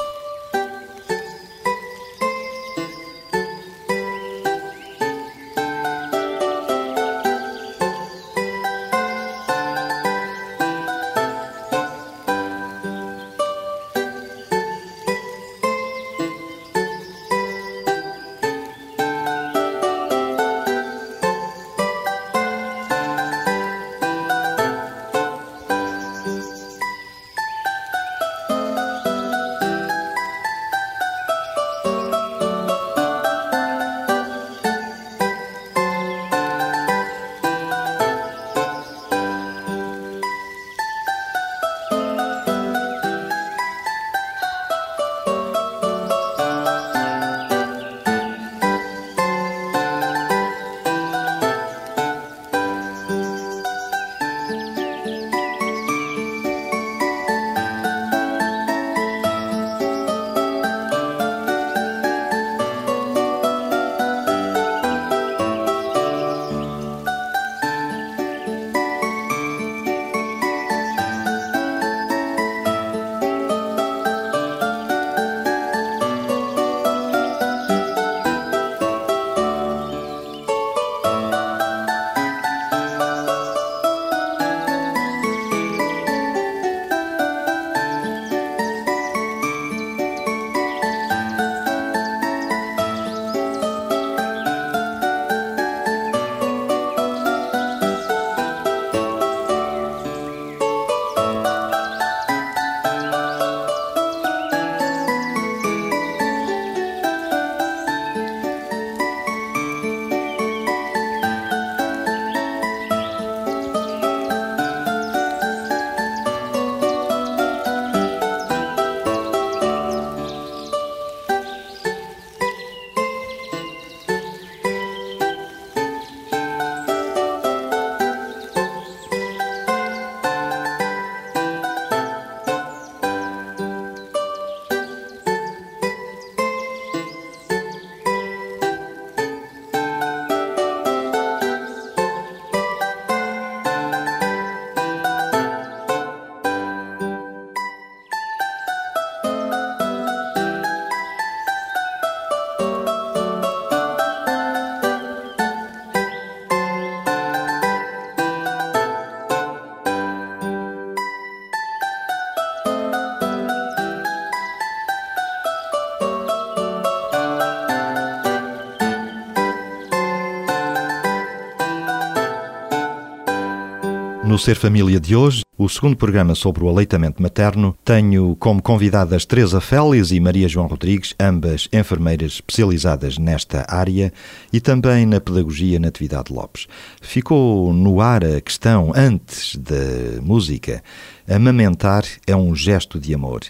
No 174.25 174.37
Ser 174.37 174.57
Família 174.57 174.99
de 174.99 175.15
hoje, 175.15 175.43
o 175.57 175.67
segundo 175.69 175.95
programa 175.95 176.35
sobre 176.35 176.63
o 176.63 176.69
aleitamento 176.69 177.21
materno, 177.21 177.75
tenho 177.85 178.35
como 178.35 178.61
convidadas 178.61 179.25
Teresa 179.25 179.61
Félix 179.61 180.11
e 180.11 180.19
Maria 180.19 180.47
João 180.47 180.67
Rodrigues, 180.67 181.15
ambas 181.19 181.69
enfermeiras 181.71 182.33
especializadas 182.33 183.17
nesta 183.17 183.65
área 183.67 184.13
e 184.51 184.59
também 184.59 185.05
na 185.05 185.21
pedagogia 185.21 185.79
Natividade 185.79 186.33
Lopes. 186.33 186.67
Ficou 187.01 187.73
no 187.73 188.01
ar 188.01 188.23
a 188.23 188.41
questão 188.41 188.91
antes 188.93 189.55
da 189.55 190.21
música. 190.21 190.83
Amamentar 191.27 192.03
é 192.27 192.35
um 192.35 192.53
gesto 192.53 192.99
de 192.99 193.13
amor. 193.13 193.41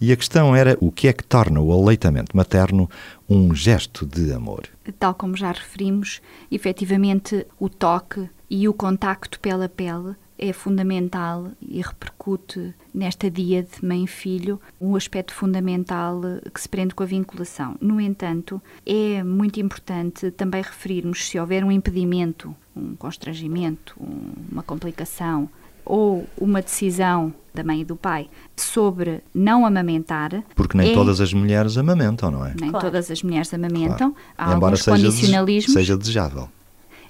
E 0.00 0.12
a 0.12 0.16
questão 0.16 0.54
era 0.54 0.76
o 0.80 0.92
que 0.92 1.08
é 1.08 1.12
que 1.12 1.24
torna 1.24 1.60
o 1.60 1.72
aleitamento 1.72 2.36
materno 2.36 2.90
um 3.28 3.54
gesto 3.54 4.04
de 4.04 4.32
amor. 4.32 4.64
Tal 4.98 5.14
como 5.14 5.36
já 5.36 5.52
referimos, 5.52 6.20
efetivamente 6.50 7.46
o 7.58 7.68
toque 7.68 8.28
e 8.50 8.68
o 8.68 8.72
contacto 8.74 9.38
pele 9.40 9.64
a 9.64 9.68
pele 9.68 10.14
é 10.40 10.52
fundamental 10.52 11.48
e 11.60 11.82
repercute 11.82 12.72
nesta 12.94 13.28
dia 13.28 13.62
de 13.64 13.84
mãe 13.84 14.04
e 14.04 14.06
filho 14.06 14.60
um 14.80 14.94
aspecto 14.94 15.34
fundamental 15.34 16.20
que 16.54 16.60
se 16.60 16.68
prende 16.68 16.94
com 16.94 17.02
a 17.02 17.06
vinculação. 17.06 17.74
No 17.80 18.00
entanto, 18.00 18.62
é 18.86 19.22
muito 19.24 19.58
importante 19.60 20.30
também 20.30 20.62
referirmos 20.62 21.26
se 21.28 21.38
houver 21.40 21.64
um 21.64 21.72
impedimento, 21.72 22.54
um 22.76 22.94
constrangimento, 22.94 23.96
um- 24.00 24.32
uma 24.52 24.62
complicação 24.62 25.48
ou 25.84 26.24
uma 26.40 26.62
decisão 26.62 27.34
da 27.52 27.64
mãe 27.64 27.80
e 27.80 27.84
do 27.84 27.96
pai 27.96 28.28
sobre 28.54 29.20
não 29.34 29.66
amamentar. 29.66 30.44
Porque 30.54 30.76
nem 30.78 30.92
é- 30.92 30.94
todas 30.94 31.20
as 31.20 31.32
mulheres 31.32 31.76
amamentam, 31.76 32.30
não 32.30 32.46
é? 32.46 32.54
nem 32.60 32.70
Claro. 32.70 32.86
todas 32.86 33.10
as 33.10 33.22
mulheres 33.24 33.52
amamentam. 33.52 34.14
Há 34.36 34.52
Embora 34.54 34.66
alguns 34.76 34.84
seja, 34.84 34.96
condicionalismos 34.96 35.72
seja 35.72 35.96
desejável. 35.96 36.48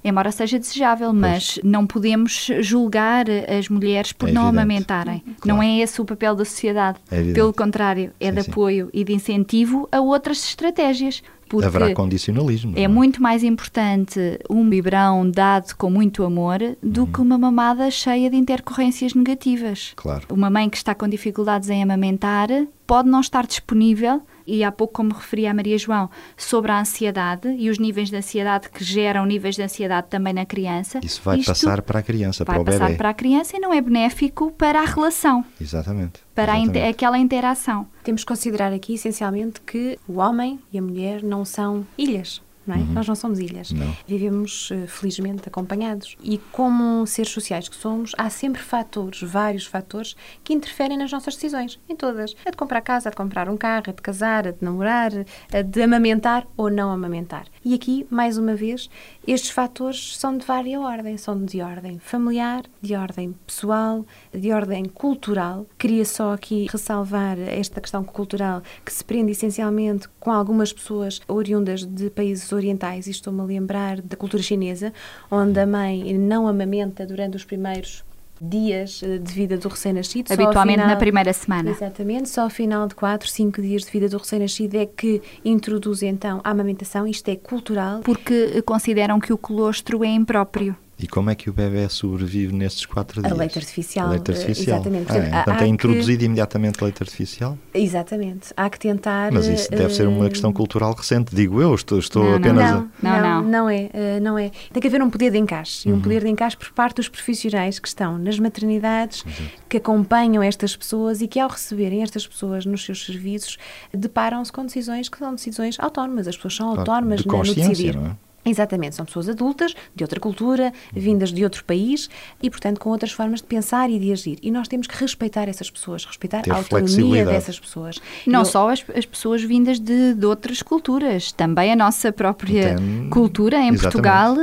Embora 0.04 0.30
seja 0.32 0.58
desejável, 0.58 1.12
mas 1.12 1.58
não 1.64 1.86
podemos 1.86 2.48
julgar 2.60 3.26
as 3.30 3.68
mulheres 3.68 4.12
por 4.12 4.28
É 4.28 4.32
não 4.32 4.42
evidente. 4.42 4.58
amamentarem. 4.62 5.18
Claro. 5.20 5.38
Não 5.46 5.62
é 5.62 5.78
esse 5.78 6.00
o 6.00 6.04
papel 6.04 6.34
da 6.34 6.44
sociedade. 6.44 6.98
É. 7.10 7.32
Pelo 7.32 7.52
contrário, 7.52 8.12
é 8.20 8.28
Sim, 8.28 8.34
de 8.34 8.42
sim. 8.42 8.50
apoio 8.50 8.90
e 8.92 9.04
de 9.04 9.12
incentivo 9.12 9.88
a 9.92 10.00
outras 10.00 10.44
estratégias. 10.44 11.22
Porque 11.48 11.64
Haverá 11.66 11.94
condicionalismo. 11.94 12.74
é 12.76 12.86
não 12.86 12.94
muito 12.94 13.22
mais 13.22 13.42
importante 13.42 14.20
um 14.50 14.68
biberão 14.68 15.30
dado 15.30 15.74
com 15.78 15.88
muito 15.88 16.22
amor 16.22 16.58
do 16.82 17.00
Uhum. 17.04 17.06
que 17.12 17.20
uma 17.22 17.38
mamada 17.38 17.90
cheia 17.90 18.28
de 18.28 18.36
intercorrências 18.36 19.14
negativas. 19.14 19.92
Claro. 19.96 20.26
Uma 20.30 20.50
mãe 20.50 20.68
que 20.68 20.76
está 20.76 20.94
com 20.94 21.08
dificuldades 21.08 21.70
em 21.70 21.82
amamentar 21.82 22.48
pode 22.88 23.06
não 23.06 23.20
estar 23.20 23.46
disponível, 23.46 24.22
e 24.46 24.64
há 24.64 24.72
pouco, 24.72 24.94
como 24.94 25.12
referia 25.12 25.50
a 25.50 25.54
Maria 25.54 25.76
João, 25.76 26.08
sobre 26.38 26.72
a 26.72 26.80
ansiedade 26.80 27.46
e 27.58 27.68
os 27.68 27.78
níveis 27.78 28.08
de 28.08 28.16
ansiedade 28.16 28.70
que 28.70 28.82
geram 28.82 29.26
níveis 29.26 29.56
de 29.56 29.62
ansiedade 29.62 30.06
também 30.08 30.32
na 30.32 30.46
criança. 30.46 30.98
Isso 31.04 31.20
vai 31.22 31.38
Isto 31.38 31.48
passar 31.48 31.82
para 31.82 31.98
a 31.98 32.02
criança, 32.02 32.44
vai 32.46 32.56
para 32.56 32.62
o 32.62 32.64
passar 32.64 32.86
bebê. 32.86 32.96
para 32.96 33.10
a 33.10 33.14
criança 33.14 33.58
e 33.58 33.60
não 33.60 33.74
é 33.74 33.80
benéfico 33.82 34.50
para 34.52 34.80
a 34.80 34.86
relação, 34.86 35.44
Exatamente. 35.60 36.20
para 36.34 36.58
exatamente. 36.58 36.78
aquela 36.88 37.18
interação. 37.18 37.86
Temos 38.02 38.22
que 38.22 38.28
considerar 38.28 38.72
aqui, 38.72 38.94
essencialmente, 38.94 39.60
que 39.60 39.98
o 40.08 40.14
homem 40.14 40.58
e 40.72 40.78
a 40.78 40.82
mulher 40.82 41.22
não 41.22 41.44
são 41.44 41.86
ilhas. 41.98 42.40
Não 42.68 42.76
é? 42.76 42.78
Nós 42.80 43.08
não 43.08 43.14
somos 43.14 43.38
ilhas. 43.38 43.72
Não. 43.72 43.96
Vivemos, 44.06 44.70
eh, 44.70 44.86
felizmente, 44.86 45.48
acompanhados. 45.48 46.16
E 46.22 46.38
como 46.52 47.06
seres 47.06 47.32
sociais 47.32 47.68
que 47.68 47.74
somos, 47.74 48.12
há 48.18 48.28
sempre 48.28 48.62
fatores, 48.62 49.22
vários 49.22 49.64
fatores, 49.64 50.14
que 50.44 50.52
interferem 50.52 50.98
nas 50.98 51.10
nossas 51.10 51.34
decisões. 51.34 51.80
Em 51.88 51.96
todas. 51.96 52.36
A 52.44 52.50
de 52.50 52.56
comprar 52.56 52.82
casa, 52.82 53.08
a 53.08 53.10
de 53.10 53.16
comprar 53.16 53.48
um 53.48 53.56
carro, 53.56 53.84
a 53.88 53.92
de 53.92 54.02
casar, 54.02 54.46
a 54.46 54.50
de 54.50 54.62
namorar, 54.62 55.12
a 55.52 55.62
de 55.62 55.82
amamentar 55.82 56.46
ou 56.56 56.70
não 56.70 56.90
amamentar. 56.90 57.46
E 57.64 57.74
aqui, 57.74 58.06
mais 58.08 58.38
uma 58.38 58.54
vez, 58.54 58.88
estes 59.26 59.50
fatores 59.50 60.16
são 60.16 60.36
de 60.36 60.44
vária 60.44 60.80
ordem. 60.80 61.16
São 61.16 61.44
de 61.44 61.60
ordem 61.60 61.98
familiar, 61.98 62.64
de 62.80 62.94
ordem 62.94 63.34
pessoal, 63.46 64.06
de 64.32 64.52
ordem 64.52 64.84
cultural. 64.84 65.66
Queria 65.76 66.04
só 66.04 66.32
aqui 66.32 66.66
ressalvar 66.70 67.38
esta 67.38 67.80
questão 67.80 68.04
cultural 68.04 68.62
que 68.84 68.92
se 68.92 69.04
prende 69.04 69.32
essencialmente 69.32 70.08
com 70.20 70.30
algumas 70.30 70.72
pessoas 70.72 71.20
oriundas 71.26 71.84
de 71.84 72.10
países 72.10 72.52
orientais, 72.52 73.06
e 73.06 73.10
estou-me 73.10 73.40
a 73.40 73.44
lembrar 73.44 74.00
da 74.00 74.16
cultura 74.16 74.42
chinesa, 74.42 74.92
onde 75.30 75.58
a 75.58 75.66
mãe 75.66 76.16
não 76.16 76.46
amamenta 76.46 77.06
durante 77.06 77.36
os 77.36 77.44
primeiros 77.44 78.04
dias 78.40 79.00
eh, 79.02 79.18
de 79.18 79.32
vida 79.32 79.56
do 79.56 79.68
recém-nascido. 79.68 80.32
Habitualmente 80.32 80.78
final- 80.78 80.88
na 80.88 80.96
primeira 80.96 81.32
semana. 81.32 81.70
Exatamente, 81.70 82.28
só 82.28 82.42
ao 82.42 82.50
final 82.50 82.86
de 82.86 82.94
4, 82.94 83.28
5 83.28 83.60
dias 83.62 83.82
de 83.82 83.90
vida 83.90 84.08
do 84.08 84.16
recém-nascido 84.18 84.76
é 84.76 84.86
que 84.86 85.20
introduz 85.44 86.02
então 86.02 86.40
a 86.44 86.50
amamentação, 86.50 87.06
isto 87.06 87.28
é 87.28 87.36
cultural. 87.36 88.00
Porque 88.00 88.62
consideram 88.62 89.18
que 89.20 89.32
o 89.32 89.38
colostro 89.38 90.04
é 90.04 90.08
impróprio. 90.08 90.76
E 91.00 91.06
como 91.06 91.30
é 91.30 91.34
que 91.36 91.48
o 91.48 91.52
bebê 91.52 91.88
sobrevive 91.88 92.52
nesses 92.52 92.84
quatro 92.84 93.20
A 93.20 93.28
dias? 93.28 93.38
leite 93.38 93.56
artificial, 93.58 94.08
Leite 94.10 94.30
eh, 94.32 94.34
artificial. 94.34 94.76
exatamente. 94.78 95.04
Ah, 95.04 95.12
Portanto, 95.14 95.24
é. 95.24 95.30
há- 95.30 95.44
Portanto, 95.44 95.60
é 95.60 95.64
que- 95.64 95.70
introduzido 95.70 96.24
imediatamente 96.24 96.82
leite 96.82 97.02
artificial? 97.04 97.58
Exatamente, 97.72 98.52
há 98.56 98.68
que 98.68 98.78
tentar. 98.80 99.30
Mas 99.32 99.46
isso 99.46 99.70
deve 99.70 99.94
ser 99.94 100.08
uma 100.08 100.26
eh, 100.26 100.28
questão 100.30 100.52
cultural 100.52 100.92
recente, 100.94 101.32
digo 101.34 101.62
eu. 101.62 101.72
Estou, 101.72 102.00
estou 102.00 102.24
Não, 102.24 102.30
não, 102.32 102.36
apenas 102.38 102.64
a... 102.70 102.74
Não, 102.74 102.88
Não, 103.00 103.10
não, 103.20 103.42
não. 103.42 103.48
não, 103.50 103.70
é, 103.70 103.90
eh, 103.92 104.20
não 104.20 104.36
é. 104.38 104.50
Tem 104.72 104.80
que 104.80 104.88
haver 104.88 105.00
um 105.00 105.08
poder 105.08 105.30
de 105.30 105.38
encaixe 105.38 105.88
e 105.88 105.92
Uhum. 105.92 105.98
um 105.98 106.00
poder 106.02 106.22
de 106.24 106.28
encaixe 106.30 106.56
por 106.56 106.72
parte 106.72 106.96
dos 106.96 107.08
profissionais 107.08 107.78
que 107.78 107.86
estão 107.86 108.18
nas 108.18 108.38
maternidades, 108.40 109.24
que 109.68 109.76
acompanham 109.76 110.42
estas 110.42 110.74
pessoas 110.76 111.22
e 111.22 111.28
que 111.28 111.38
ao 111.38 111.48
receberem 111.48 112.02
estas 112.02 112.26
pessoas 112.26 112.66
nos 112.66 112.84
seus 112.84 113.06
serviços 113.06 113.56
deparam-se 113.94 114.50
com 114.52 114.64
decisões 114.66 115.08
que 115.08 115.16
são 115.18 115.32
decisões 115.34 115.78
autónomas. 115.78 116.26
As 116.26 116.34
pessoas 116.36 116.56
são 116.56 116.70
autónomas 116.70 117.20
de 117.20 117.26
no- 117.28 117.32
no 117.34 117.38
consciência, 117.38 117.68
decidir. 117.68 117.94
não 117.96 118.06
é? 118.06 118.16
Exatamente, 118.48 118.96
são 118.96 119.04
pessoas 119.04 119.28
adultas, 119.28 119.74
de 119.94 120.04
outra 120.04 120.18
cultura, 120.18 120.72
vindas 120.92 121.32
de 121.32 121.44
outro 121.44 121.64
país 121.64 122.08
e, 122.42 122.48
portanto, 122.50 122.78
com 122.80 122.90
outras 122.90 123.12
formas 123.12 123.40
de 123.40 123.46
pensar 123.46 123.90
e 123.90 123.98
de 123.98 124.12
agir. 124.12 124.38
E 124.42 124.50
nós 124.50 124.68
temos 124.68 124.86
que 124.86 124.96
respeitar 124.96 125.48
essas 125.48 125.70
pessoas, 125.70 126.04
respeitar 126.04 126.42
Ter 126.42 126.52
a 126.52 126.56
autonomia 126.56 127.24
dessas 127.24 127.58
pessoas. 127.58 128.00
Não 128.26 128.40
Eu- 128.40 128.44
só 128.44 128.70
as, 128.70 128.84
as 128.96 129.04
pessoas 129.06 129.42
vindas 129.42 129.78
de, 129.78 130.14
de 130.14 130.26
outras 130.26 130.62
culturas, 130.62 131.32
também 131.32 131.72
a 131.72 131.76
nossa 131.76 132.12
própria 132.12 132.76
cultura. 133.10 133.56
Em 133.58 133.68
Exatamente. 133.68 133.82
Portugal, 133.82 134.36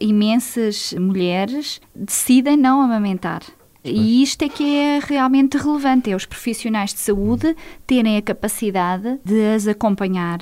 imensas 0.00 0.92
mulheres 0.94 1.80
decidem 1.94 2.56
não 2.56 2.80
amamentar. 2.80 3.42
E 3.82 4.22
isto 4.22 4.42
é 4.42 4.48
que 4.48 4.76
é 4.76 5.00
realmente 5.02 5.56
relevante, 5.56 6.10
é 6.10 6.14
os 6.14 6.26
profissionais 6.26 6.92
de 6.92 7.00
saúde 7.00 7.56
terem 7.86 8.18
a 8.18 8.22
capacidade 8.22 9.18
de 9.24 9.54
as 9.54 9.66
acompanhar 9.66 10.38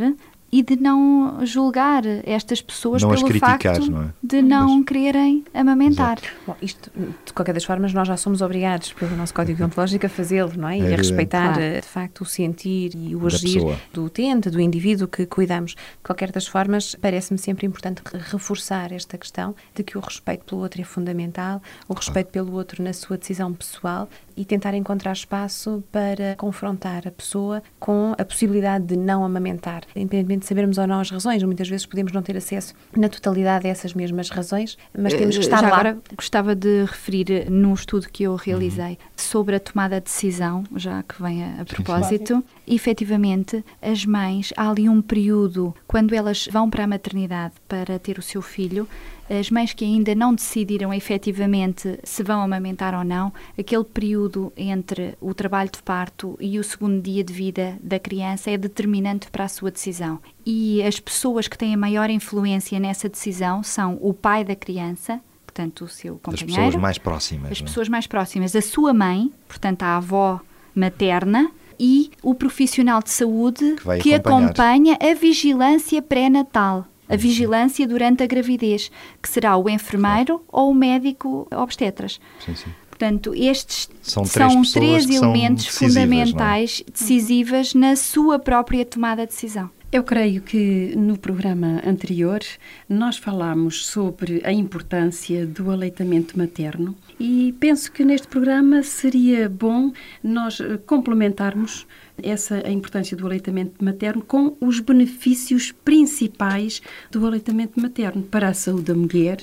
e 0.50 0.62
de 0.62 0.76
não 0.76 1.44
julgar 1.44 2.02
estas 2.24 2.62
pessoas 2.62 3.02
Não 3.02 3.10
pelo 3.10 3.24
criticar, 3.26 3.58
facto 3.60 3.90
não 3.90 4.02
é? 4.04 4.06
de 4.22 4.40
não 4.42 4.82
quererem 4.82 5.44
amamentar. 5.52 6.18
Bom, 6.46 6.56
isto, 6.62 6.90
de 7.26 7.32
qualquer 7.32 7.52
das 7.52 7.64
formas, 7.64 7.92
nós 7.92 8.08
já 8.08 8.16
somos 8.16 8.40
obrigados 8.40 8.92
pelo 8.94 9.14
nosso 9.16 9.34
código 9.34 9.58
deontológico 9.58 10.06
a 10.06 10.08
fazê-lo, 10.08 10.52
não 10.56 10.68
é? 10.68 10.74
É 10.74 10.78
e 10.78 10.80
a 10.80 10.84
evidente. 10.86 11.08
respeitar, 11.08 11.52
Claro. 11.54 11.60
eh, 11.62 11.80
de 11.80 11.86
facto, 11.86 12.20
o 12.22 12.24
sentir 12.24 12.92
e 12.94 13.14
o 13.14 13.20
Da 13.20 13.26
agir 13.26 13.54
pessoa. 13.54 13.76
do 13.92 14.04
utente, 14.04 14.48
do 14.50 14.60
indivíduo 14.60 15.06
que 15.06 15.26
cuidamos. 15.26 15.72
De 15.72 15.78
qualquer 16.02 16.32
das 16.32 16.46
formas, 16.46 16.94
parece-me 17.00 17.38
sempre 17.38 17.66
importante 17.66 18.00
re- 18.10 18.18
reforçar 18.18 18.90
esta 18.92 19.18
questão 19.18 19.54
de 19.74 19.82
que 19.82 19.98
o 19.98 20.00
respeito 20.00 20.44
pelo 20.46 20.62
outro 20.62 20.80
é 20.80 20.84
fundamental, 20.84 21.60
o 21.88 21.94
respeito 21.94 22.28
pelo 22.30 22.52
outro 22.54 22.82
na 22.82 22.92
sua 22.92 23.18
decisão 23.18 23.52
pessoal 23.52 24.08
e 24.38 24.44
tentar 24.44 24.72
encontrar 24.74 25.12
espaço 25.12 25.82
para 25.90 26.36
confrontar 26.36 27.06
a 27.06 27.10
pessoa 27.10 27.62
com 27.78 28.14
a 28.16 28.24
possibilidade 28.24 28.86
de 28.86 28.96
não 28.96 29.24
amamentar, 29.24 29.82
independentemente 29.96 30.40
de 30.42 30.46
sabermos 30.46 30.78
ou 30.78 30.86
não 30.86 31.00
as 31.00 31.10
razões. 31.10 31.42
Muitas 31.42 31.68
vezes 31.68 31.84
podemos 31.86 32.12
não 32.12 32.22
ter 32.22 32.36
acesso 32.36 32.72
na 32.96 33.08
totalidade 33.08 33.66
a 33.66 33.70
essas 33.70 33.92
mesmas 33.94 34.30
razões, 34.30 34.78
mas 34.96 35.12
temos 35.14 35.36
que 35.36 35.42
Eh, 35.42 35.44
estar 35.44 35.60
Já 35.60 35.68
lá. 35.68 35.74
agora 35.74 35.98
gostava 36.16 36.54
de 36.54 36.82
referir 36.84 37.30
eh, 37.30 37.46
no 37.50 37.74
estudo 37.74 38.08
que 38.10 38.22
eu 38.22 38.36
realizei 38.36 38.96
sobre 39.16 39.56
a 39.56 39.60
tomada 39.60 39.96
de 40.00 40.04
decisão, 40.04 40.62
já 40.76 41.02
que 41.02 41.20
vem 41.20 41.42
a, 41.42 41.62
a 41.62 41.64
propósito, 41.64 42.44
efetivamente 42.66 43.64
as 43.82 44.04
mães, 44.06 44.52
há 44.56 44.70
ali 44.70 44.88
um 44.88 45.02
período 45.02 45.74
quando 45.86 46.14
elas 46.14 46.48
vão 46.50 46.70
para 46.70 46.84
a 46.84 46.86
maternidade 46.86 47.54
para 47.66 47.98
ter 47.98 48.18
o 48.18 48.22
seu 48.22 48.40
filho, 48.40 48.88
as 49.28 49.50
mães 49.50 49.72
que 49.72 49.84
ainda 49.84 50.14
não 50.14 50.34
decidiram 50.34 50.92
efetivamente 50.92 51.98
se 52.02 52.22
vão 52.22 52.40
amamentar 52.40 52.94
ou 52.94 53.04
não, 53.04 53.32
aquele 53.58 53.84
período 53.84 54.52
entre 54.56 55.16
o 55.20 55.34
trabalho 55.34 55.70
de 55.70 55.82
parto 55.82 56.36
e 56.40 56.58
o 56.58 56.64
segundo 56.64 57.00
dia 57.00 57.22
de 57.22 57.32
vida 57.32 57.78
da 57.82 57.98
criança 57.98 58.50
é 58.50 58.56
determinante 58.56 59.30
para 59.30 59.44
a 59.44 59.48
sua 59.48 59.70
decisão. 59.70 60.18
E 60.44 60.82
as 60.82 60.98
pessoas 60.98 61.46
que 61.46 61.58
têm 61.58 61.74
a 61.74 61.78
maior 61.78 62.08
influência 62.10 62.80
nessa 62.80 63.08
decisão 63.08 63.62
são 63.62 63.98
o 64.00 64.14
pai 64.14 64.44
da 64.44 64.56
criança, 64.56 65.20
portanto, 65.44 65.84
o 65.84 65.88
seu 65.88 66.18
companheiro, 66.22 66.54
pessoas 66.54 66.76
mais 66.76 66.98
próximas. 66.98 67.52
as 67.52 67.60
não 67.60 67.64
é? 67.64 67.68
pessoas 67.68 67.88
mais 67.88 68.06
próximas, 68.06 68.56
a 68.56 68.62
sua 68.62 68.94
mãe, 68.94 69.30
portanto, 69.46 69.82
a 69.82 69.96
avó 69.96 70.40
materna, 70.74 71.50
e 71.80 72.10
o 72.22 72.34
profissional 72.34 73.00
de 73.00 73.10
saúde 73.10 73.76
Que 73.76 74.00
que 74.00 74.14
acompanha 74.14 74.98
a 75.00 75.14
vigilância 75.14 76.02
pré-natal. 76.02 76.86
A 77.08 77.16
vigilância 77.16 77.86
durante 77.86 78.22
a 78.22 78.26
gravidez, 78.26 78.90
que 79.22 79.28
será 79.28 79.56
o 79.56 79.68
enfermeiro 79.68 80.42
ou 80.48 80.70
o 80.70 80.74
médico 80.74 81.48
obstetras. 81.50 82.20
Sim, 82.44 82.54
sim. 82.54 82.70
Portanto, 82.88 83.32
estes 83.34 83.88
São 84.02 84.24
são 84.24 84.50
três 84.50 84.72
três, 84.72 85.06
pessoas 85.06 85.06
que 85.06 85.12
são 85.14 85.30
elementos 85.30 85.64
decisivas, 85.64 85.96
é? 85.96 86.00
fundamentais, 86.00 86.82
decisivas 86.92 87.74
na 87.74 87.94
sua 87.94 88.38
própria 88.38 88.84
tomada 88.84 89.24
de 89.24 89.32
decisão. 89.32 89.70
Eu 89.90 90.04
creio 90.04 90.42
que 90.42 90.94
no 90.94 91.16
programa 91.16 91.80
anterior 91.82 92.40
nós 92.86 93.16
falámos 93.16 93.86
sobre 93.86 94.42
a 94.44 94.52
importância 94.52 95.46
do 95.46 95.70
aleitamento 95.70 96.36
materno 96.36 96.94
e 97.18 97.54
penso 97.58 97.90
que 97.90 98.04
neste 98.04 98.28
programa 98.28 98.82
seria 98.82 99.48
bom 99.48 99.90
nós 100.22 100.60
eh, 100.60 100.76
complementarmos 100.84 101.86
essa 102.22 102.66
a 102.66 102.70
importância 102.70 103.16
do 103.16 103.24
aleitamento 103.24 103.82
materno 103.82 104.22
com 104.22 104.54
os 104.60 104.78
benefícios 104.78 105.72
principais 105.72 106.82
do 107.10 107.26
aleitamento 107.26 107.80
materno 107.80 108.22
para 108.22 108.48
a 108.48 108.54
saúde 108.54 108.84
da 108.84 108.94
mulher, 108.94 109.38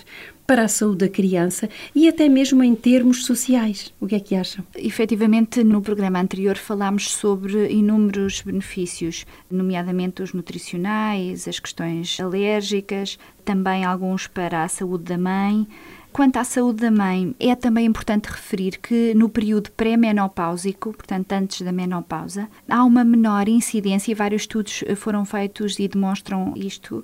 para 0.48 0.64
a 0.64 0.68
saúde 0.68 1.06
da 1.06 1.10
criança 1.10 1.70
e 1.94 2.08
até 2.08 2.30
mesmo 2.30 2.64
em 2.64 2.76
termos 2.76 3.26
sociais. 3.26 3.94
O 4.00 4.08
que 4.08 4.16
é 4.16 4.20
que 4.20 4.36
acham? 4.36 4.64
Efetivamente, 4.76 5.64
no 5.64 5.82
programa 5.82 6.20
anterior 6.20 6.58
falámos 6.58 7.12
sobre 7.12 7.72
inúmeros 7.72 8.42
benefícios, 8.42 9.26
nomeadamente 9.50 10.22
os 10.22 10.34
nutricionais, 10.34 11.48
as 11.48 11.60
questões 11.60 12.20
alérgicas, 12.20 13.18
também 13.44 13.84
alguns 13.84 14.28
para 14.28 14.64
a 14.64 14.68
saúde 14.68 15.06
da 15.06 15.18
mãe. 15.18 15.68
Quanto 16.12 16.38
à 16.38 16.46
saúde 16.46 16.80
da 16.80 16.92
mãe, 16.92 17.36
é 17.38 17.54
também 17.56 17.86
importante 17.86 18.28
referir 18.28 18.78
que 18.78 19.14
no 19.14 19.28
período 19.28 19.70
pré-menopáusico, 19.72 20.94
portanto 20.94 21.34
antes 21.34 21.62
da 21.62 21.74
menopausa, 21.74 22.48
há 22.70 22.86
uma 22.86 23.04
menor 23.04 23.50
incidência, 23.50 24.14
e 24.14 24.16
vários 24.16 24.44
estudos 24.44 24.82
foram 24.96 25.26
feitos 25.26 25.78
e 25.78 25.90
demonstram 25.90 26.54
isto, 26.56 27.04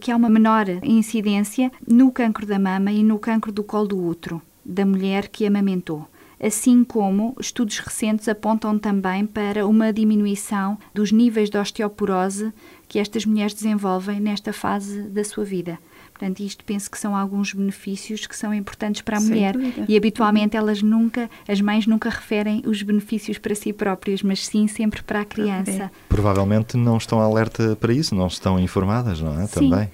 que 0.00 0.10
há 0.10 0.16
uma 0.16 0.28
menor 0.28 0.66
incidência 0.82 1.70
no 1.86 2.12
cancro 2.12 2.46
da 2.46 2.58
mama 2.58 2.92
e 2.92 3.02
no 3.02 3.18
cancro 3.18 3.50
do 3.50 3.64
colo 3.64 3.88
do 3.88 4.04
útero 4.04 4.40
da 4.64 4.86
mulher 4.86 5.28
que 5.28 5.46
amamentou. 5.46 6.06
Assim 6.40 6.82
como 6.82 7.36
estudos 7.38 7.78
recentes 7.78 8.28
apontam 8.28 8.76
também 8.76 9.24
para 9.24 9.66
uma 9.66 9.92
diminuição 9.92 10.76
dos 10.92 11.12
níveis 11.12 11.48
de 11.48 11.56
osteoporose 11.56 12.52
que 12.88 12.98
estas 12.98 13.24
mulheres 13.24 13.54
desenvolvem 13.54 14.18
nesta 14.18 14.52
fase 14.52 15.02
da 15.02 15.22
sua 15.22 15.44
vida. 15.44 15.78
Portanto, 16.22 16.38
isto 16.38 16.64
penso 16.64 16.88
que 16.88 16.96
são 16.96 17.16
alguns 17.16 17.52
benefícios 17.52 18.28
que 18.28 18.36
são 18.36 18.54
importantes 18.54 19.02
para 19.02 19.16
a 19.16 19.20
Sem 19.20 19.30
mulher. 19.30 19.54
dúvida. 19.54 19.84
E 19.88 19.96
habitualmente 19.96 20.56
elas 20.56 20.80
nunca, 20.80 21.28
as 21.48 21.60
mães 21.60 21.84
nunca 21.84 22.08
referem 22.08 22.62
os 22.64 22.80
benefícios 22.80 23.38
para 23.38 23.56
si 23.56 23.72
próprias, 23.72 24.22
mas 24.22 24.46
sim 24.46 24.68
sempre 24.68 25.02
para 25.02 25.22
a 25.22 25.24
criança. 25.24 25.90
Provavelmente 26.08 26.76
não 26.76 26.96
estão 26.96 27.18
alerta 27.20 27.74
para 27.74 27.92
isso, 27.92 28.14
não 28.14 28.28
estão 28.28 28.56
informadas, 28.56 29.20
não 29.20 29.40
é? 29.40 29.48
Sim. 29.48 29.68
Também. 29.68 29.90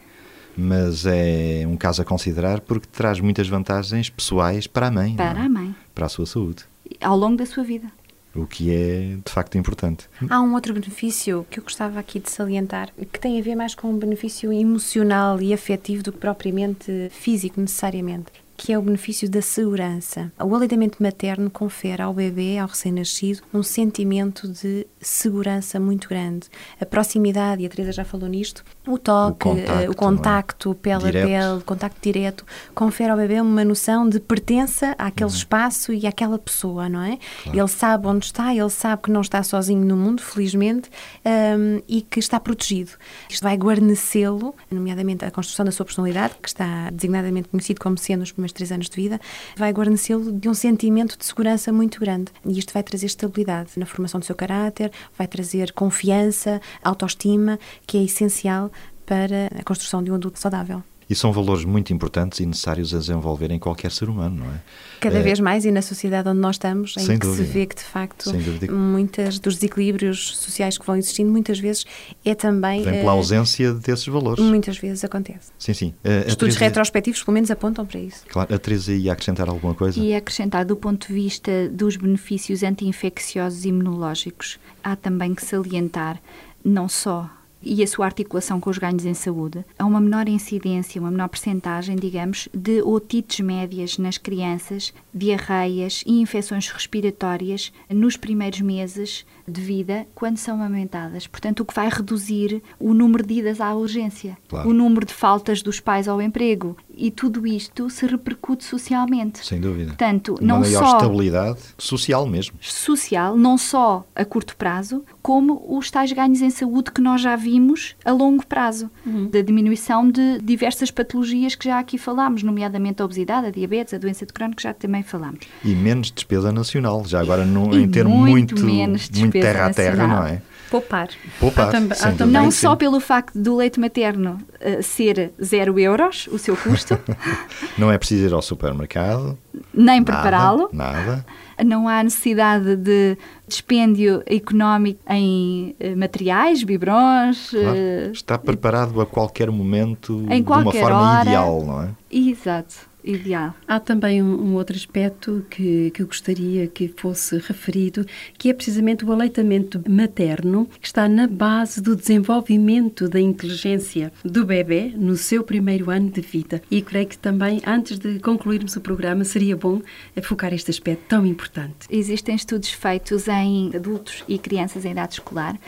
Mas 0.55 1.07
é 1.07 1.64
um 1.67 1.79
caso 1.79 2.03
a 2.03 2.05
considerar 2.05 2.61
porque 2.61 2.87
traz 2.93 3.21
muitas 3.21 3.49
vantagens 3.49 4.11
pessoais 4.11 4.67
para 4.67 4.88
a 4.88 4.91
mãe. 4.91 5.09
não 5.11 5.17
Para 5.17 5.41
é? 5.41 5.47
a 5.47 5.49
mãe, 5.49 5.75
Para 5.95 6.05
a 6.05 6.09
sua 6.11 6.27
saúde. 6.27 6.64
ao 7.01 7.17
longo 7.17 7.38
da 7.38 7.47
sua 7.47 7.64
vida. 7.64 7.87
O 8.35 8.47
que 8.47 8.71
é 8.73 9.17
de 9.25 9.33
facto 9.33 9.57
importante. 9.57 10.09
Há 10.29 10.41
um 10.41 10.55
outro 10.55 10.75
benefício 10.75 11.47
que 11.51 11.59
eu 11.59 11.64
gostava 11.64 11.99
aqui 11.99 12.21
de 12.21 12.31
salientar, 12.31 12.93
que 13.12 13.19
tem 13.19 13.38
a 13.38 13.43
ver 13.43 13.55
mais 13.55 13.75
com 13.75 13.88
um 13.91 13.99
benefício 13.99 14.53
emocional 14.53 15.41
e 15.41 15.53
afetivo 15.53 16.03
do 16.03 16.12
que 16.12 16.19
propriamente 16.19 17.09
físico, 17.11 17.61
necessariamente. 17.61 18.31
Que 18.59 18.73
é 18.73 18.79
o 18.79 18.83
benefício 18.83 19.31
da 19.31 19.40
segurança. 19.40 20.33
O 20.37 20.53
aleitamento 20.53 21.01
materno 21.01 21.49
confere 21.49 22.03
ao 22.03 22.12
bebê, 22.12 22.59
ao 22.59 22.66
recém-nascido, 22.66 23.40
um 23.55 23.62
sentimento 23.62 24.49
de 24.49 24.85
segurança 25.01 25.79
muito 25.79 26.09
grande. 26.09 26.49
A 26.81 26.85
proximidade, 26.85 27.62
e 27.62 27.66
a 27.66 27.68
Teresa 27.68 27.92
já 27.92 28.05
falou 28.05 28.29
nisto, 28.29 28.64
o 28.85 28.99
toque, 28.99 29.49
O 29.49 29.57
eh, 29.57 29.62
contacto, 29.62 29.90
o 29.90 29.94
contacto 29.94 30.75
pele 30.75 31.05
Direto. 31.05 31.25
a 31.25 31.29
pele, 31.29 31.62
contacto 31.62 31.99
direto, 32.03 32.44
confere 32.75 33.11
ao 33.12 33.16
bebê 33.16 33.40
uma 33.40 33.64
noção 33.64 34.09
de 34.09 34.18
pertença 34.18 34.92
àquele 34.99 35.31
espaço 35.31 35.92
e 35.92 36.05
àquela 36.05 36.37
pessoa, 36.37 36.88
não 36.88 37.03
é? 37.03 37.16
Ele 37.47 37.68
sabe 37.68 38.09
onde 38.09 38.25
está, 38.27 38.53
ele 38.53 38.71
sabe 38.71 39.03
que 39.05 39.11
não 39.12 39.21
está 39.21 39.40
sozinho 39.44 39.85
no 39.85 39.97
mundo, 39.97 40.21
felizmente, 40.21 40.90
hum, 41.25 41.81
e 41.87 42.03
que 42.03 42.18
está 42.18 42.40
protegido. 42.40 42.90
Isto 43.29 43.44
vai 43.44 43.57
guarnecê-lo, 43.57 44.53
nomeadamente 44.68 45.25
a 45.25 45.31
construção 45.31 45.64
da 45.64 45.71
sua 45.71 45.87
personalidade, 45.87 46.35
que 46.42 46.49
está 46.49 46.90
designadamente 46.90 47.49
conhecido 47.49 47.81
como 47.81 47.97
sendo 47.97 48.23
os 48.23 48.33
primeiros 48.33 48.48
três 48.53 48.73
anos 48.73 48.89
de 48.89 48.97
vida, 48.97 49.21
vai 49.57 49.73
guarnecê-lo 49.73 50.33
de 50.33 50.49
um 50.49 50.55
sentimento 50.55 51.17
de 51.17 51.25
segurança 51.25 51.73
muito 51.73 52.01
grande. 52.01 52.33
E 52.45 52.59
isto 52.59 52.73
vai 52.73 52.83
trazer 52.83 53.07
estabilidade 53.07 53.71
na 53.77 53.87
formação 53.87 54.21
do 54.21 54.27
seu 54.27 54.35
caráter, 54.35 54.91
vai 55.17 55.27
trazer 55.27 55.73
confiança, 55.73 56.61
autoestima, 56.83 57.59
que 57.87 57.99
é 57.99 58.03
essencial 58.03 58.71
para 59.07 59.47
a 59.59 59.65
construção 59.65 60.03
de 60.03 60.11
um 60.11 60.15
adulto 60.15 60.39
saudável. 60.39 60.83
E 61.11 61.14
são 61.14 61.33
valores 61.33 61.64
muito 61.64 61.92
importantes 61.92 62.38
e 62.40 62.44
necessários 62.47 62.94
a 62.94 62.99
desenvolver 62.99 63.51
em 63.51 63.59
qualquer 63.59 63.90
ser 63.90 64.11
humano, 64.11 64.44
não 64.44 64.47
é? 64.55 64.61
Cada 65.01 65.18
Eh, 65.18 65.23
vez 65.23 65.40
mais 65.40 65.64
e 65.64 65.71
na 65.71 65.81
sociedade 65.81 66.29
onde 66.29 66.38
nós 66.40 66.57
estamos, 66.57 66.94
em 66.99 67.07
que 67.07 67.27
dúvida. 67.27 67.47
se 67.47 67.51
vê 67.53 67.64
que 67.66 67.77
de 67.77 67.83
facto 67.83 68.31
muitas 68.71 69.38
dos 69.38 69.55
desequilíbrios 69.55 70.37
sociais 70.37 70.77
que 70.77 70.85
vão 70.87 70.97
existindo, 70.97 71.31
muitas 71.31 71.59
vezes 71.59 71.87
é 72.25 72.35
também 72.35 72.83
Vem 72.83 72.92
pela 73.01 73.12
eh, 73.12 73.16
ausência 73.16 73.73
desses 73.73 74.07
valores. 74.07 74.44
muitas 74.44 74.77
vezes 74.79 75.03
acontece. 75.03 75.51
Sim, 75.59 75.73
sim. 75.73 75.94
Eh, 76.05 76.25
a 76.27 76.29
Estudos 76.29 76.55
Teresa- 76.55 76.64
retrospectivos 76.66 77.23
pelo 77.23 77.35
menos 77.35 77.51
apontam 77.51 77.87
para 77.87 78.01
isso. 78.01 78.25
Claro, 78.29 78.55
a 78.55 78.59
Teresa 78.59 78.92
ia 78.92 79.12
acrescentar 79.12 79.49
alguma 79.49 79.75
coisa? 79.75 79.99
E 79.99 80.14
acrescentar 80.14 80.64
do 80.64 80.77
ponto 80.77 81.09
de 81.09 81.14
vista 81.14 81.51
dos 81.71 81.97
benefícios 81.97 82.62
anti-infecciosos 82.62 83.64
e 83.64 83.68
imunológicos, 83.68 84.59
há 84.85 84.94
também 84.94 85.35
que 85.35 85.42
salientar 85.44 86.21
não 86.64 86.88
só 86.88 87.31
e 87.62 87.83
a 87.83 87.87
sua 87.87 88.07
articulação 88.07 88.61
com 88.61 88.71
os 88.71 88.79
ganhos 88.79 89.05
em 89.05 89.14
saúde, 89.14 89.64
há 89.79 89.85
uma 89.85 90.01
menor 90.01 90.29
incidência, 90.29 91.01
uma 91.01 91.11
menor 91.11 91.29
percentagem, 91.29 91.97
digamos, 91.97 92.49
de 92.55 92.83
otites 92.83 93.40
médias 93.40 93.99
nas 93.99 94.18
crianças, 94.18 94.92
diarreias 95.12 96.03
e 96.07 96.21
infecções 96.21 96.68
respiratórias 96.68 97.73
nos 97.90 98.16
primeiros 98.16 98.61
meses 98.61 99.27
de 99.49 99.61
vida 99.61 100.07
quando 100.15 100.37
são 100.37 100.57
amamentadas. 100.57 101.27
Portanto, 101.27 101.61
o 101.61 101.65
que 101.65 101.75
vai 101.75 101.89
reduzir 101.89 102.63
o 102.79 102.93
número 102.95 103.27
de 103.27 103.35
idas 103.35 103.61
à 103.61 103.75
urgência, 103.75 104.37
Claro. 104.49 104.69
o 104.69 104.73
número 104.73 105.07
de 105.07 105.13
faltas 105.15 105.63
dos 105.63 105.81
pais 105.81 106.09
ao 106.09 106.21
emprego. 106.23 106.77
E 107.01 107.11
tudo 107.13 107.47
isto 107.47 107.89
se 107.91 108.05
repercute 108.07 108.65
socialmente. 108.65 109.45
Sem 109.47 109.61
dúvida. 109.61 109.89
Portanto, 109.89 110.35
Uma 110.41 110.47
não 110.55 110.61
maior 110.61 110.85
só 110.85 110.97
estabilidade 110.97 111.61
social 111.79 112.27
mesmo. 112.27 112.57
social, 112.61 113.37
não 113.37 113.57
só 113.57 114.05
a 114.17 114.25
curto 114.25 114.57
prazo, 114.57 115.05
como 115.23 115.65
os 115.79 115.91
tais 115.91 116.13
ganhos 116.13 116.41
em 116.43 116.51
saúde 116.51 116.91
que 116.91 117.01
nós 117.01 117.21
já 117.21 117.37
vimos 117.37 117.95
a 118.05 118.11
longo 118.11 118.45
prazo, 118.47 118.91
da 119.31 119.41
diminuição 119.43 120.11
de 120.11 120.39
diversas 120.43 120.91
patologias 120.91 121.55
que 121.55 121.67
já 121.67 121.79
aqui 121.79 121.99
falámos, 121.99 122.43
nomeadamente 122.43 123.01
a 123.01 123.05
obesidade, 123.05 123.47
a 123.47 123.51
diabetes, 123.51 123.95
a 123.95 123.99
doença 123.99 124.27
de 124.27 124.33
Crohn, 124.33 124.51
que 124.53 124.63
já 124.63 124.75
também 124.75 125.03
falámos. 125.03 125.41
E 125.65 125.75
menos 125.75 126.11
despesa 126.11 126.51
nacional, 126.51 127.05
já 127.07 127.21
agora 127.21 127.45
E 127.73 127.77
em 127.77 127.89
termo 127.89 128.17
muito 128.17 128.55
muito, 128.57 128.67
menos 128.67 129.09
muito 129.11 129.33
despesa 129.40 129.53
terra 129.59 129.66
a 129.66 129.74
terra, 129.74 129.96
nacional. 129.96 130.20
não 130.22 130.27
é? 130.29 130.42
Poupar. 130.70 131.09
Poupar, 131.40 131.74
Há 131.74 132.09
há 132.09 132.27
Não 132.27 132.51
só 132.51 132.72
sim. 132.72 132.77
pelo 132.77 133.01
facto 133.01 133.38
do 133.38 133.57
leite 133.57 133.81
materno 133.81 134.38
eh, 134.61 134.83
ser 134.83 135.33
zero 135.42 135.79
euros, 135.79 136.29
o 136.31 136.38
seu 136.38 136.55
custo, 136.55 136.98
Não 137.79 137.90
é 137.90 137.96
preciso 137.96 138.27
ir 138.27 138.35
ao 138.35 138.42
supermercado. 138.42 139.38
nem 139.72 140.03
prepará-lo, 140.05 140.68
Nada. 140.70 141.24
não 141.64 141.88
há 141.88 142.03
necessidade 142.03 142.77
de 142.77 143.16
dispêndio 143.48 144.22
económico 144.27 145.01
em 145.09 145.74
eh, 145.81 145.94
materiais, 145.94 146.62
biberons, 146.62 147.48
Claro. 147.48 147.74
eh, 147.74 148.11
Está 148.12 148.37
preparado 148.38 149.01
a 149.01 149.07
qualquer 149.07 149.51
momento 149.51 150.20
Em 150.29 150.42
de 150.42 150.51
uma 150.51 150.62
qualquer 150.64 150.83
forma 150.83 151.01
hora. 151.12 151.22
ideal, 151.22 151.64
não 151.64 151.83
é? 151.85 151.88
Exato, 152.11 152.74
ideal. 153.09 153.55
Há 153.66 153.81
também 153.81 154.23
um, 154.23 154.49
um 154.49 154.55
outro 154.55 154.77
aspecto 154.77 155.44
que, 155.49 155.90
que 155.90 156.03
eu 156.03 156.07
gostaria 156.07 156.66
que 156.66 156.88
fosse 156.88 157.38
referido, 157.38 158.05
que 158.37 158.51
é 158.51 158.55
precisamente 158.55 159.05
o 159.05 159.12
aleitamento 159.12 159.83
materno, 159.88 160.68
que 160.81 160.87
está 160.87 161.09
na 161.09 161.27
base 161.27 161.81
do 161.81 161.97
desenvolvimento 161.97 163.09
da 163.09 163.21
inteligência 163.21 164.12
do 164.25 164.44
bebê 164.44 164.92
no 164.97 165.16
seu 165.16 165.42
primeiro 165.42 165.90
ano 165.90 166.11
de 166.11 166.21
vida. 166.21 166.62
E 166.71 166.83
creio 166.83 167.07
que 167.07 167.18
também, 167.18 167.61
antes 167.66 167.99
de 167.99 168.18
concluirmos 168.18 168.77
o 168.77 168.81
programa, 168.81 169.25
seria 169.25 169.57
bom 169.57 169.81
focar 170.23 170.53
este 170.53 170.71
aspecto 170.71 171.05
tão 171.09 171.25
importante. 171.25 171.87
Existem 171.90 172.35
estudos 172.35 172.71
feitos 172.71 173.27
em 173.29 173.75
adultos 173.75 174.23
e 174.29 174.38
crianças 174.38 174.85
em 174.85 174.90
idade 174.90 175.14
escolar 175.14 175.59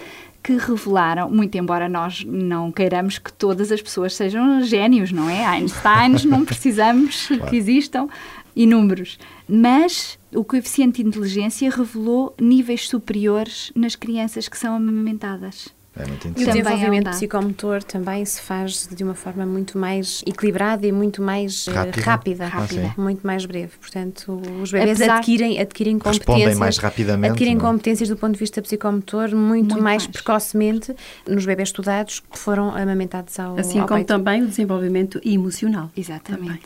que 0.42 0.56
revelaram, 0.56 1.30
muito 1.30 1.56
embora 1.56 1.88
nós 1.88 2.24
não 2.24 2.72
queiramos 2.72 3.18
que 3.18 3.32
todas 3.32 3.70
as 3.70 3.82
pessoas 3.82 4.14
sejam 4.14 4.62
génios, 4.62 5.12
não 5.12 5.28
é? 5.28 5.44
Einsteins, 5.44 6.24
não 6.24 6.44
precisamos 6.44 7.28
que 7.48 7.56
existam 7.56 8.08
inúmeros. 8.54 9.18
Mas 9.48 10.18
o 10.34 10.44
coeficiente 10.44 11.02
de 11.02 11.08
inteligência 11.08 11.70
revelou 11.70 12.34
níveis 12.40 12.88
superiores 12.88 13.72
nas 13.74 13.94
crianças 13.96 14.48
que 14.48 14.58
são 14.58 14.74
amamentadas. 14.74 15.68
É 15.96 16.06
muito 16.06 16.24
E 16.24 16.28
o 16.28 16.30
interessante. 16.30 16.44
Também 16.44 16.60
é 16.60 16.62
desenvolvimento 16.62 17.04
dado. 17.04 17.14
psicomotor 17.14 17.82
também 17.82 18.24
se 18.24 18.40
faz 18.40 18.86
de 18.86 19.02
uma 19.02 19.14
forma 19.14 19.44
muito 19.44 19.76
mais 19.76 20.22
equilibrada 20.24 20.86
e 20.86 20.92
muito 20.92 21.20
mais 21.20 21.66
eh, 21.66 21.72
Rápida. 21.72 22.46
rápida, 22.46 22.52
Ah, 22.96 23.00
muito 23.00 23.26
mais 23.26 23.44
breve. 23.44 23.72
Portanto, 23.80 24.40
os 24.62 24.70
bebês 24.70 24.98
Apesar- 25.00 25.16
adquirem, 25.16 25.58
adquirem 25.60 25.94
Respondem 25.94 26.20
competências, 26.24 26.58
mais 26.58 26.78
rapidamente, 26.78 27.30
adquirem 27.32 27.56
não 27.56 27.66
é? 27.66 27.70
competências 27.72 28.08
do 28.08 28.16
ponto 28.16 28.34
de 28.34 28.38
vista 28.38 28.62
psicomotor 28.62 29.30
muito, 29.34 29.40
Muito 29.70 29.82
mais, 29.82 30.04
mais. 30.04 30.06
precocemente 30.06 30.94
nos 31.28 31.44
bebês 31.44 31.68
estudados 31.70 32.20
que 32.20 32.38
foram 32.38 32.70
amamentados 32.74 33.36
ao, 33.40 33.58
Assim 33.58 33.80
ao 33.80 33.88
como 33.88 33.98
peito. 33.98 34.08
também 34.08 34.42
o 34.42 34.46
desenvolvimento 34.46 35.20
emocional. 35.24 35.90
Exatamente. 35.96 36.44
Também. 36.44 36.60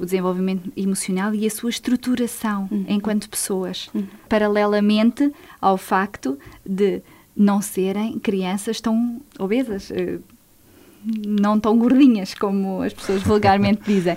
O 0.00 0.04
desenvolvimento 0.04 0.72
emocional 0.76 1.34
e 1.34 1.46
a 1.46 1.50
sua 1.50 1.70
estruturação 1.70 2.66
Uhum. 2.70 2.84
enquanto 2.88 3.28
pessoas, 3.28 3.88
paralelamente 4.28 5.30
ao 5.60 5.76
facto 5.76 6.36
de 6.66 7.00
não 7.36 7.60
serem 7.60 8.18
crianças 8.18 8.80
tão 8.80 9.20
obesas, 9.38 9.90
eh, 9.90 10.18
não 11.26 11.58
tão 11.58 11.76
gordinhas 11.78 12.34
como 12.34 12.82
as 12.82 12.92
pessoas 12.92 13.22
vulgarmente 13.22 13.82
dizem. 13.86 14.16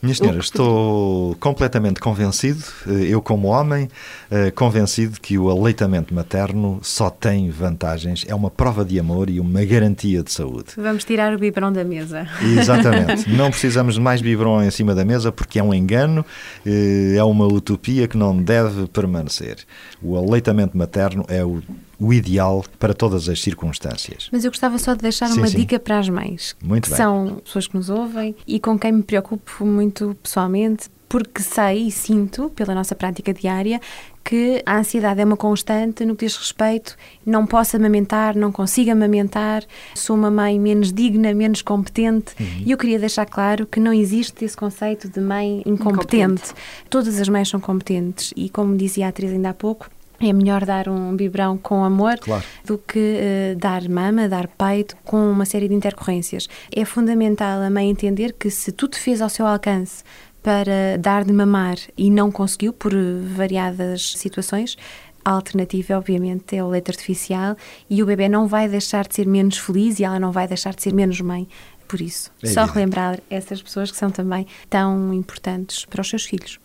Minha 0.00 0.16
senhora, 0.16 0.38
estou 0.40 1.36
completamente 1.36 2.00
convencido, 2.00 2.64
eh, 2.88 3.06
eu 3.10 3.22
como 3.22 3.46
homem, 3.46 3.88
eh, 4.32 4.50
convencido 4.50 5.20
que 5.20 5.38
o 5.38 5.48
aleitamento 5.48 6.12
materno 6.12 6.80
só 6.82 7.08
tem 7.08 7.50
vantagens, 7.50 8.24
é 8.26 8.34
uma 8.34 8.50
prova 8.50 8.84
de 8.84 8.98
amor 8.98 9.30
e 9.30 9.38
uma 9.38 9.64
garantia 9.64 10.20
de 10.20 10.32
saúde. 10.32 10.70
Vamos 10.76 11.04
tirar 11.04 11.32
o 11.32 11.38
biberão 11.38 11.72
da 11.72 11.84
mesa. 11.84 12.26
Exatamente. 12.42 13.30
Não 13.30 13.48
precisamos 13.48 13.94
de 13.94 14.00
mais 14.00 14.20
biberon 14.20 14.60
em 14.64 14.72
cima 14.72 14.92
da 14.92 15.04
mesa 15.04 15.30
porque 15.30 15.60
é 15.60 15.62
um 15.62 15.72
engano, 15.72 16.26
é 16.66 17.22
uma 17.22 17.46
utopia 17.46 18.08
que 18.08 18.16
não 18.16 18.36
deve 18.36 18.88
permanecer. 18.88 19.58
O 20.02 20.16
aleitamento 20.16 20.76
materno 20.76 21.24
é 21.28 21.44
o, 21.44 21.62
o 21.98 22.12
ideal 22.12 22.64
para 22.78 22.92
todas 22.94 23.28
as 23.28 23.40
circunstâncias. 23.40 24.28
Mas 24.32 24.44
eu 24.44 24.50
gostava 24.50 24.78
só 24.78 24.94
de 24.94 25.02
deixar 25.02 25.28
Sim, 25.28 25.38
uma 25.38 25.46
sim. 25.48 25.56
dica 25.58 25.78
para 25.78 25.98
as 25.98 26.08
mães, 26.08 26.56
Muito 26.62 26.84
que 26.84 26.90
bem. 26.90 26.96
são 26.96 27.40
pessoas 27.44 27.66
que 27.66 27.74
nos 27.76 27.88
ouvem 27.90 28.34
e 28.46 28.58
com 28.58 28.78
quem 28.78 28.92
me 28.92 29.02
preocupo 29.02 29.64
muito 29.64 30.16
pessoalmente, 30.22 30.88
porque 31.08 31.42
sei 31.42 31.88
e 31.88 31.90
sinto, 31.92 32.48
pela 32.56 32.74
nossa 32.74 32.94
prática 32.94 33.34
diária, 33.34 33.78
que 34.24 34.62
a 34.64 34.78
ansiedade 34.78 35.20
é 35.20 35.24
uma 35.26 35.36
constante 35.36 36.06
no 36.06 36.16
que 36.16 36.24
diz 36.24 36.34
respeito, 36.36 36.96
não 37.26 37.44
posso 37.46 37.76
amamentar, 37.76 38.34
não 38.34 38.50
consigo 38.50 38.90
amamentar, 38.90 39.62
sou 39.94 40.16
uma 40.16 40.30
mãe 40.30 40.58
menos 40.58 40.90
digna, 40.90 41.34
menos 41.34 41.60
competente, 41.60 42.32
Uhum. 42.40 42.62
e 42.64 42.70
eu 42.70 42.78
queria 42.78 42.98
deixar 42.98 43.26
claro 43.26 43.66
que 43.66 43.78
não 43.78 43.92
existe 43.92 44.42
esse 44.44 44.56
conceito 44.56 45.06
de 45.06 45.20
mãe 45.20 45.62
incompetente. 45.66 46.24
Incompetente. 46.24 46.54
Todas 46.88 47.20
as 47.20 47.28
mães 47.28 47.48
são 47.48 47.60
competentes 47.60 48.32
e, 48.34 48.48
como 48.48 48.74
dizia 48.74 49.08
a 49.08 49.12
Teresa 49.12 49.34
ainda 49.34 49.50
há 49.50 49.54
pouco, 49.54 49.90
é 50.22 50.32
melhor 50.32 50.64
dar 50.64 50.88
um 50.88 51.16
biberão 51.16 51.58
com 51.58 51.84
amor 51.84 52.18
Claro. 52.18 52.44
do 52.64 52.78
que 52.78 52.98
eh, 53.20 53.54
dar 53.58 53.88
mama, 53.88 54.28
dar 54.28 54.46
peito, 54.48 54.96
com 55.04 55.30
uma 55.30 55.44
série 55.44 55.68
de 55.68 55.74
intercorrências. 55.74 56.48
É 56.74 56.84
fundamental 56.84 57.60
a 57.60 57.70
mãe 57.70 57.90
entender 57.90 58.32
que 58.34 58.50
se 58.50 58.70
tudo 58.72 58.96
fez 58.96 59.20
ao 59.20 59.28
seu 59.28 59.46
alcance 59.46 60.04
para 60.42 60.96
dar 60.98 61.24
de 61.24 61.32
mamar 61.32 61.76
e 61.96 62.10
não 62.10 62.30
conseguiu 62.30 62.72
por 62.72 62.92
eh, 62.92 62.96
variadas 63.34 64.12
situações, 64.16 64.76
a 65.24 65.30
alternativa, 65.30 65.96
obviamente, 65.96 66.56
é 66.56 66.64
o 66.64 66.68
leite 66.68 66.90
artificial 66.90 67.56
e 67.88 68.02
o 68.02 68.06
bebê 68.06 68.28
não 68.28 68.48
vai 68.48 68.68
deixar 68.68 69.06
de 69.06 69.14
ser 69.14 69.26
menos 69.26 69.56
feliz 69.56 70.00
e 70.00 70.04
ela 70.04 70.18
não 70.18 70.32
vai 70.32 70.48
deixar 70.48 70.74
de 70.74 70.82
ser 70.82 70.92
menos 70.92 71.20
mãe. 71.20 71.46
Por 71.86 72.00
isso, 72.00 72.30
É 72.42 72.46
só 72.46 72.64
relembrar 72.64 73.20
essas 73.30 73.60
pessoas 73.62 73.90
que 73.90 73.96
são 73.98 74.10
também 74.10 74.46
tão 74.70 75.12
importantes 75.12 75.84
para 75.84 76.00
os 76.00 76.08
seus 76.08 76.24
filhos. 76.24 76.58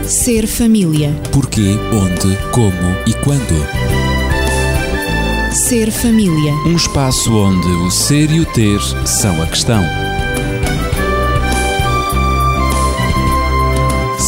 Ser 0.08 0.48
família. 0.48 1.12
Porquê, 1.32 1.76
onde, 1.94 2.36
como 2.52 2.74
e 3.08 3.14
quando. 3.24 3.64
Ser 5.52 5.90
família. 5.92 6.54
Um 6.66 6.76
espaço 6.76 7.34
onde 7.34 7.68
o 7.68 7.90
ser 7.90 8.30
e 8.32 8.40
o 8.40 8.46
ter 8.46 8.80
são 9.06 9.42
a 9.42 9.48
questão. 9.48 9.84